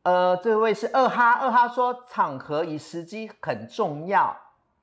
[0.05, 4.37] 呃，这位是二哈，二哈说场合与时机很重要。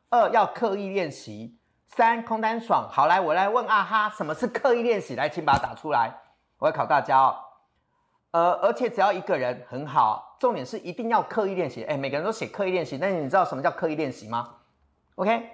[0.09, 1.57] 二要刻意练习。
[1.87, 2.89] 三空单爽。
[2.91, 5.15] 好，来我来问阿哈，什么是刻意练习？
[5.15, 6.13] 来，请把它打出来，
[6.59, 7.35] 我要考大家哦。
[8.31, 11.85] 呃，而且只要一个人很好，重点是一定要刻意练习。
[11.85, 14.49] 哎，每个人都写刻意练习，但是你知道什么叫刻意练习吗
[15.15, 15.49] ？OK，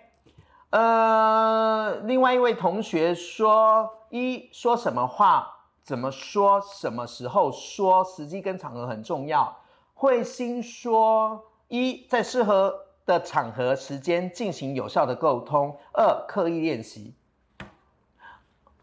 [0.74, 5.48] 呃，另外一位同学说，一说什么话，
[5.84, 9.56] 怎么说，什么时候说，时机跟场合很重要。
[9.94, 12.74] 慧心说，一在适合
[13.06, 15.78] 的场合、时间进行有效的沟通。
[15.94, 17.14] 二，刻意练习。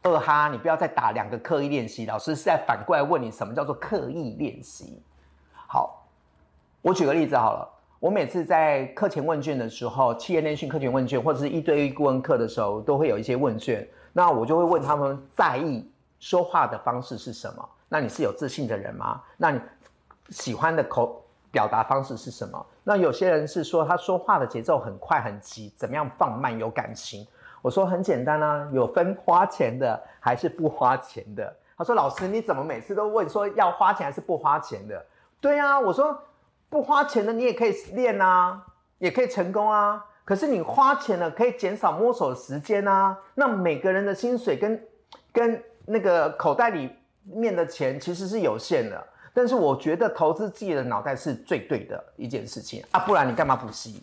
[0.05, 5.03] 二哈，你不要再打两个刻意练习，老师是在反过来问你什么叫做刻意练习。
[5.66, 6.07] 好，
[6.82, 7.68] 我举个例子好了，
[8.01, 15.86] 我每次在课前问卷的时候，企业内训课前问卷或者是一对一顾问课的时候，都会有一些问卷，那我就会问他们在意
[16.18, 17.68] 说话的方式是什么？
[17.90, 19.20] 那你是有自信的人吗？
[19.36, 19.61] 那你
[20.30, 21.22] 喜欢的口
[21.53, 22.66] 表达方式是什么？
[22.84, 27.26] 那有些人是说他说话的节奏很快很急，怎么样放慢有感情？
[27.61, 31.55] 我说很简单啊，有分花钱的还是不花钱的。
[31.76, 35.05] 他说：“老师，你怎么每次都问说要花钱还是不花钱的？”
[35.38, 36.18] 对啊，我说
[36.70, 38.64] 不花钱的你也可以练啊，
[38.98, 40.02] 也可以成功啊。
[40.24, 43.18] 可是你花钱了可以减少摸索的时间啊。
[43.34, 44.82] 那每个人的薪水跟
[45.32, 46.90] 跟那个口袋里
[47.24, 49.06] 面的钱其实是有限的。
[49.32, 54.02] 但是我觉得投资自己的脑袋是最对的一件事情啊，不然你干嘛补习？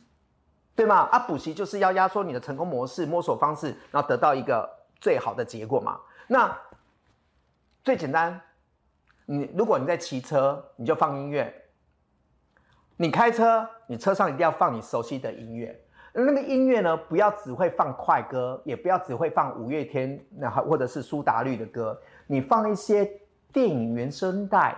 [0.73, 1.09] 对吗？
[1.11, 4.69] 啊，补习就是要压缩你的成功模式、摸索方式，然后得到一个
[5.01, 5.99] 最好的结果嘛。
[6.27, 6.55] 那
[7.83, 8.39] 最简单，
[9.25, 11.51] 你如果你在骑车，你就放音乐；
[12.97, 15.79] 你开车，你车上一定要放你熟悉的音乐。
[16.13, 21.95] 那个音乐呢，不要只会放快歌，也不要只会放五月天，那或者是苏打绿的歌，
[22.25, 23.07] 你放一些
[23.53, 24.75] 电影原声带，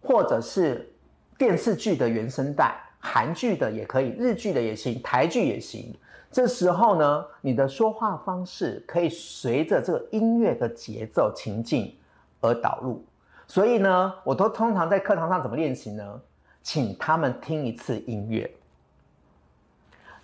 [0.00, 0.94] 或者是
[1.36, 2.80] 电视剧的原声带。
[3.02, 5.92] 韩剧的也可以，日剧的也行，台剧也行。
[6.30, 11.96] 这时候呢，你的说话方式可以随着这个音乐的节奏、情境
[12.40, 13.02] 而导入。
[13.50, 16.22] 所以呢，我都通常在课堂上怎么练习呢？
[16.62, 18.48] 请他们听一次音乐。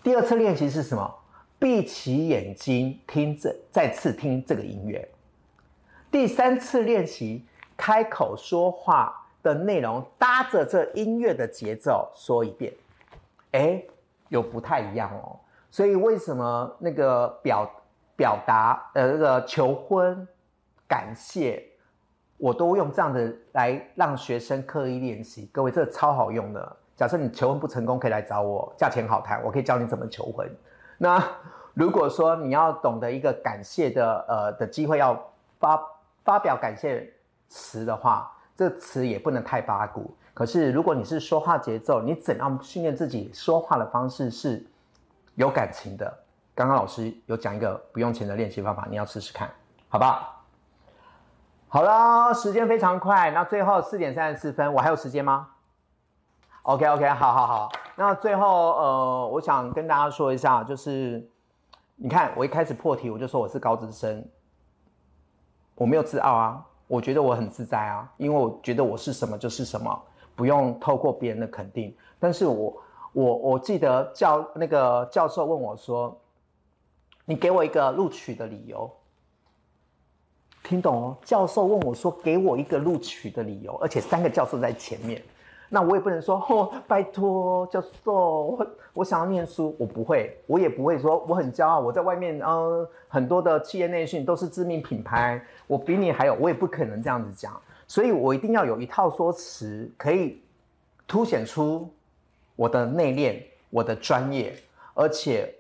[0.01, 1.13] 第二次练习是什么？
[1.59, 5.09] 闭起眼睛听这，再次听这个音乐。
[6.09, 7.45] 第三次练习
[7.77, 9.25] 开口说话。
[9.43, 12.73] 的内容搭着这音乐的节奏说一遍，
[13.53, 13.81] 哎，
[14.29, 15.39] 有不太一样哦。
[15.71, 17.71] 所以为什么那个表
[18.17, 20.27] 表达呃那个求婚
[20.89, 21.65] 感谢，
[22.39, 25.49] 我都用这样的来让学生刻意练习。
[25.53, 26.77] 各位，这超好用的。
[26.97, 30.51] 假设你求婚不成功，可以来找我，价钱好谈，我可以教你怎么求婚。
[30.99, 31.23] 那
[31.75, 35.19] 如果说你要懂得一个感谢的呃的机会，要
[35.59, 35.81] 发
[36.25, 37.13] 发表感谢
[37.49, 38.33] 词的话。
[38.59, 40.17] 这词也不能太八股。
[40.33, 44.65] 可是，如果你是说话节奏，你怎样训练自己说话的方式是
[45.35, 46.11] 有感情的？
[46.55, 49.51] 刚刚老师有讲一个不用钱的练习方法，你要试试看，
[49.91, 50.36] 好不好？
[51.77, 55.47] 好了，时间非常快，那最后四点三十四分，我还有时间吗
[56.63, 57.71] ？OK OK，好好好。
[57.97, 61.29] 那最后呃，我想跟大家说一下，就是
[61.97, 64.27] 你看我一开始破题，我就说我是高职生，
[65.75, 66.65] 我没有自傲啊。
[66.87, 70.03] 我觉得我很自在啊，因为我觉得我是什么就是什么，
[70.35, 71.95] 不用透过别人的肯定。
[72.19, 72.75] 但是我
[73.13, 76.19] 我我记得教那个教授问我说
[77.27, 78.91] ：“你给我一个录取的理由。”
[80.67, 81.17] 听懂哦？
[81.25, 85.23] 教授问我说：“给我一个录取的理由。”而且三个教授在前面。
[85.69, 100.41] 那我也不能说哦，拜托教授，我我想要念书，我不会，我也不会说我很骄傲，我在外面，嗯，很多的企业内训都是知名品牌，我比你还有，我也不可能这样子讲，所以我一定要有一套说辞，可以
[101.07, 101.89] 凸显出
[102.55, 104.57] 我的内敛，我的专业，
[104.95, 105.53] 而且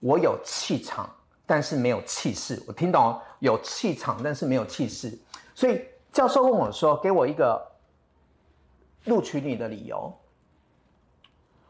[0.00, 1.08] 我有气场，
[1.52, 5.12] 但是没有气势，我听懂，有气场，但是没有气势，
[5.54, 7.62] 所以教授问我说，给我一个。
[9.06, 10.14] 录取你的理由，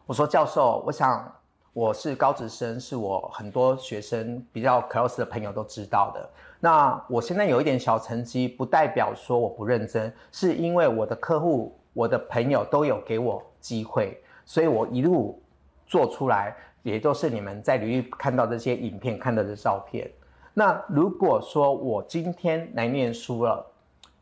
[0.04, 1.34] 我说教授，我想
[1.72, 6.28] 我是高职生，是我很多学生比较 close 的朋友都知道的。
[6.60, 15.42] 那我现在有一点小成绩，不代表说我不认真，是因为我的客户、我的朋友都有给我机会，所以我一路
[15.86, 20.10] 做出来，也都是你们在履历看到这些影片、看到的照片。
[20.54, 23.64] 那如果说我今天来念书了，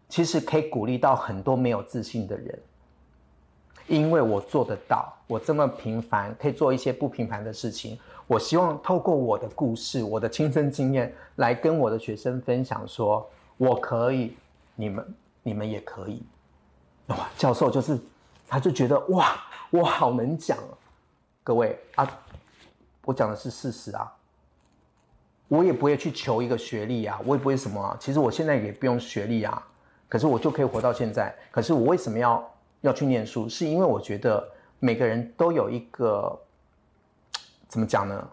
[0.09, 2.59] 其实可以鼓励到很多没有自信的人。
[3.87, 7.99] 因为我做得到，我这么平凡，可以做一些不平凡的事情。
[8.29, 14.37] 我希望透过我的故事、我的亲身经验，来跟我的学生分享，说我可以，
[14.77, 16.23] 你们你们也可以。
[17.09, 17.99] 哇，教授就是，
[18.47, 19.35] 他就觉得哇，
[19.71, 20.57] 我好能讲。
[21.43, 22.09] 各位啊，
[23.05, 24.13] 我讲的是事实啊，
[25.49, 27.97] 我也不会去求一个学历啊，我也不会什么。
[27.99, 29.67] 其实我现在也不用学历啊，
[30.09, 31.35] 可是我就可以活到现在。
[31.51, 33.49] 可是我为什么要要去念书？
[33.49, 34.47] 是因为我觉得
[34.79, 36.39] 每个人都有一个
[37.67, 38.29] 怎么讲呢？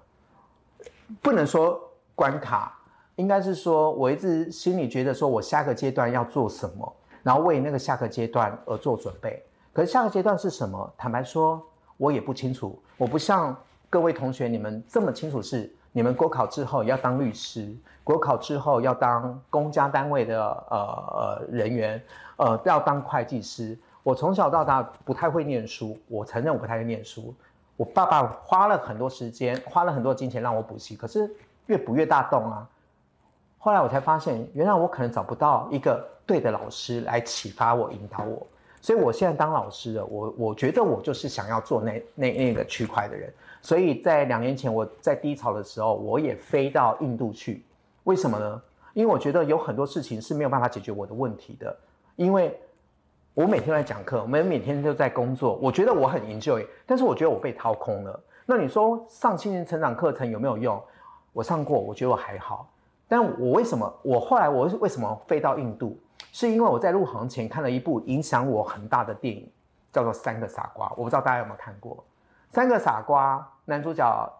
[1.22, 1.82] 不能说
[2.14, 2.78] 关卡，
[3.16, 9.42] 应该是说我一直心里觉得说我下个阶段要做什么，然后为那个下个阶段而做准备。
[9.72, 10.94] 可是下个阶段是什么？
[10.98, 11.66] 坦白说，
[11.96, 12.78] 我也不清楚。
[12.98, 13.56] 我不像
[13.90, 17.74] 各位同学你们这么清楚，是你们国考之后要当律师，
[18.04, 22.02] 国考之后要当公家单位的呃呃人员，
[22.36, 23.78] 呃要当会计师。
[24.04, 27.34] 我从小到大不太会念书，我承认我不太会念书。
[27.76, 31.30] 我爸爸花了很多时间，花了很多金钱让我补习，可是
[31.68, 32.68] 越补越大洞啊。
[33.58, 38.46] 后来我才发现，原来我可能找不到一个对的老师来启发我、引导我。
[38.82, 43.34] 所以我现在当老师了，我我觉得我就是想要做那那那个区块的人。
[43.62, 47.64] 所以在两年前我在低潮的时候，我也飞到印度去。
[48.04, 48.62] 为什么呢？
[48.94, 51.78] 因为我觉得有很多事情是没有办法解决我的问题的，
[52.16, 52.60] 因为。
[53.34, 55.60] 我每天在讲课，我们每天都在工作。
[55.62, 58.20] 我觉得我很 enjoy，但是我觉得我被掏空了。
[58.48, 60.82] 那你说上青年成长课程有没有用？
[61.34, 62.68] 我上过，我觉得我还好。
[63.08, 63.94] 但我为什么？
[64.02, 65.96] 我后来我为什么飞到印度？
[66.32, 69.48] 是因为我在入行前看了一部影响我很大的电影，
[69.94, 70.88] 叫做《三个傻瓜》。
[70.98, 71.96] 我不知道大家有没有看过
[72.50, 73.38] 《三个傻瓜》？
[73.66, 74.34] 男主角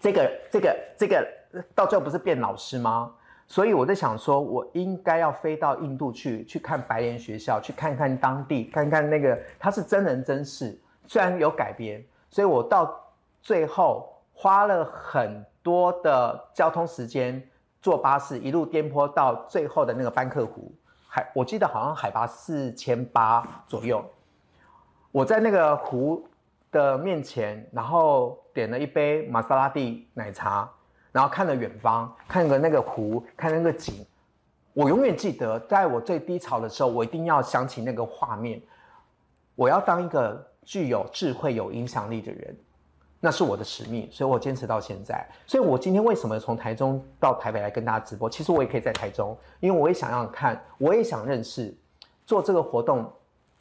[0.00, 1.26] 这个这个这个
[1.74, 3.12] 到最后不是变老师吗？
[3.46, 12.98] 所以我在想说，我应该要飞到印度去，去看白莲学校，去看看当地，看看那个他是真人真事，虽然有改编，所以我到
[13.42, 17.46] 最后花了很多的交通时间，
[17.82, 20.72] 坐巴士一路颠簸到最后的那个班克湖，
[21.06, 24.02] 海我记得好像海拔四千八左右，
[25.12, 26.26] 我在那个湖
[26.74, 30.68] 的面前，然后点了一杯玛莎拉蒂奶茶。
[31.12, 34.04] 然后看了远方，看个那个湖，看那个景，
[34.72, 38.60] 我永远记得，在我最低潮的时候，我一定要想起那个画面。
[39.54, 42.56] 我要当一个具有智慧、有影响力的人，
[43.20, 45.24] 那是我的使命，所以我坚持到现在。
[45.46, 48.28] 所以我今天为什么从台中到台北来跟大家直播？
[48.28, 51.72] 其实我也可以在台中，因为我也想要看，我也想认识
[52.26, 53.08] 做这个活动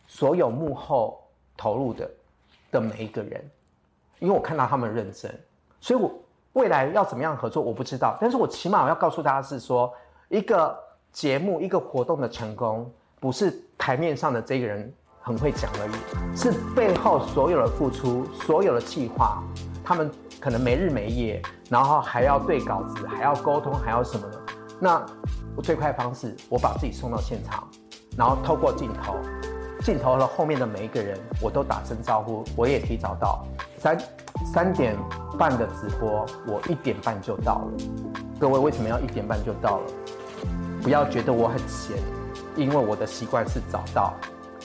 [0.07, 1.24] 所有幕后
[1.55, 2.09] 投入的
[2.74, 3.49] 的每一个人，
[4.19, 5.34] 因为我看到他们认真，
[5.80, 6.11] 所以我。
[6.53, 8.15] 未来要怎么样合作，我不知道。
[8.21, 9.91] 但是我起码要告诉大家是说，
[10.30, 10.78] 一个
[11.11, 19.41] 节目、一个活动的成功，不是台面上的这个人很会讲而已，是背后所有的付出、所有的计划，
[19.84, 24.39] 他们可能没日没夜，然后还要对稿子，还要沟通，还要什么的。
[24.80, 25.03] 那
[25.55, 27.67] 我最快的方式，我把自己送到现场，
[28.15, 29.15] 然后透过镜头，
[29.84, 33.45] 镜头的后面的每一个人，我都打声招呼，我也提早到
[33.77, 33.97] 三。
[34.51, 34.97] 三点
[35.38, 37.71] 半的直播，我一点半就到了。
[38.39, 39.84] 各位为什么要一点半就到了？
[40.81, 41.95] 不要觉得我很闲，
[42.55, 44.13] 因为我的习惯是早到。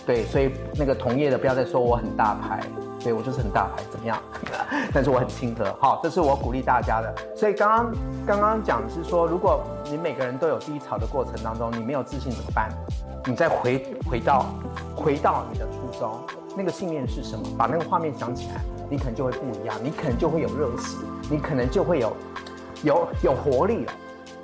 [0.04, 2.60] 对，所以那个同业的不要再说我很大牌，
[3.02, 4.18] 对我就是很大牌，怎么样？
[4.92, 7.14] 但是我很亲和，好，这是我鼓励大家的。
[7.36, 7.92] 所以刚刚
[8.26, 12.70] 刚刚讲是说，如果你每个人都有低潮的过程当中，你没有自信怎么办？
[13.26, 14.46] 你再回回到
[14.96, 16.18] 回到你的初衷，
[16.56, 17.44] 那个信念是什么？
[17.56, 18.60] 把那个画面想起来。
[18.90, 20.98] 你可能就会不一样，你可能就会有热情，
[21.30, 22.16] 你可能就会有
[22.82, 23.92] 有有活力了，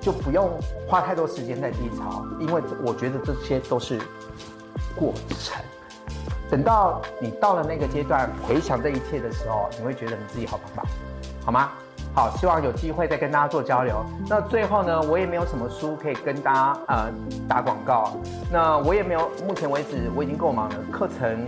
[0.03, 0.51] 就不用
[0.87, 3.99] 花太多时间在低潮，因为我觉得这些都是
[4.95, 5.65] 过程。
[6.51, 10.87] 等到你到了那个阶段，回想这一切的时候，你会觉得你自己好棒棒，
[11.45, 11.71] 好吗？
[12.15, 14.05] 好，希望有机会再跟大家做交流。
[14.29, 17.11] 那最后呢，我也没有什么书可以跟大家呃
[17.49, 18.13] 打广告，
[18.53, 21.47] 那我也没有，目前为止我已经够忙了，课程。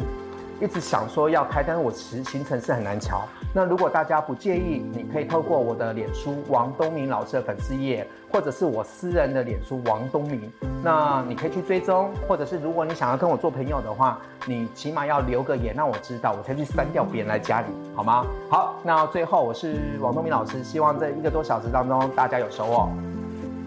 [0.61, 3.23] 一直想说要开，但是我实行程是很难瞧。
[3.53, 10.51] 那如果大家不介意，你可以透过我的脸书王东明老师的粉丝页，或者是我私人的脸书王东明，
[10.83, 18.27] 那你可以去追踪，或者是如果你想要跟我做朋友的话，你起码要留个言让我知道，我才去删掉别人来加你，好吗？
[18.51, 22.89] 好，那最后我是王东明老师，希望这一个多小时当中大家有收获，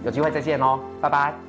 [0.03, 1.48] 有机会再见喽，拜拜。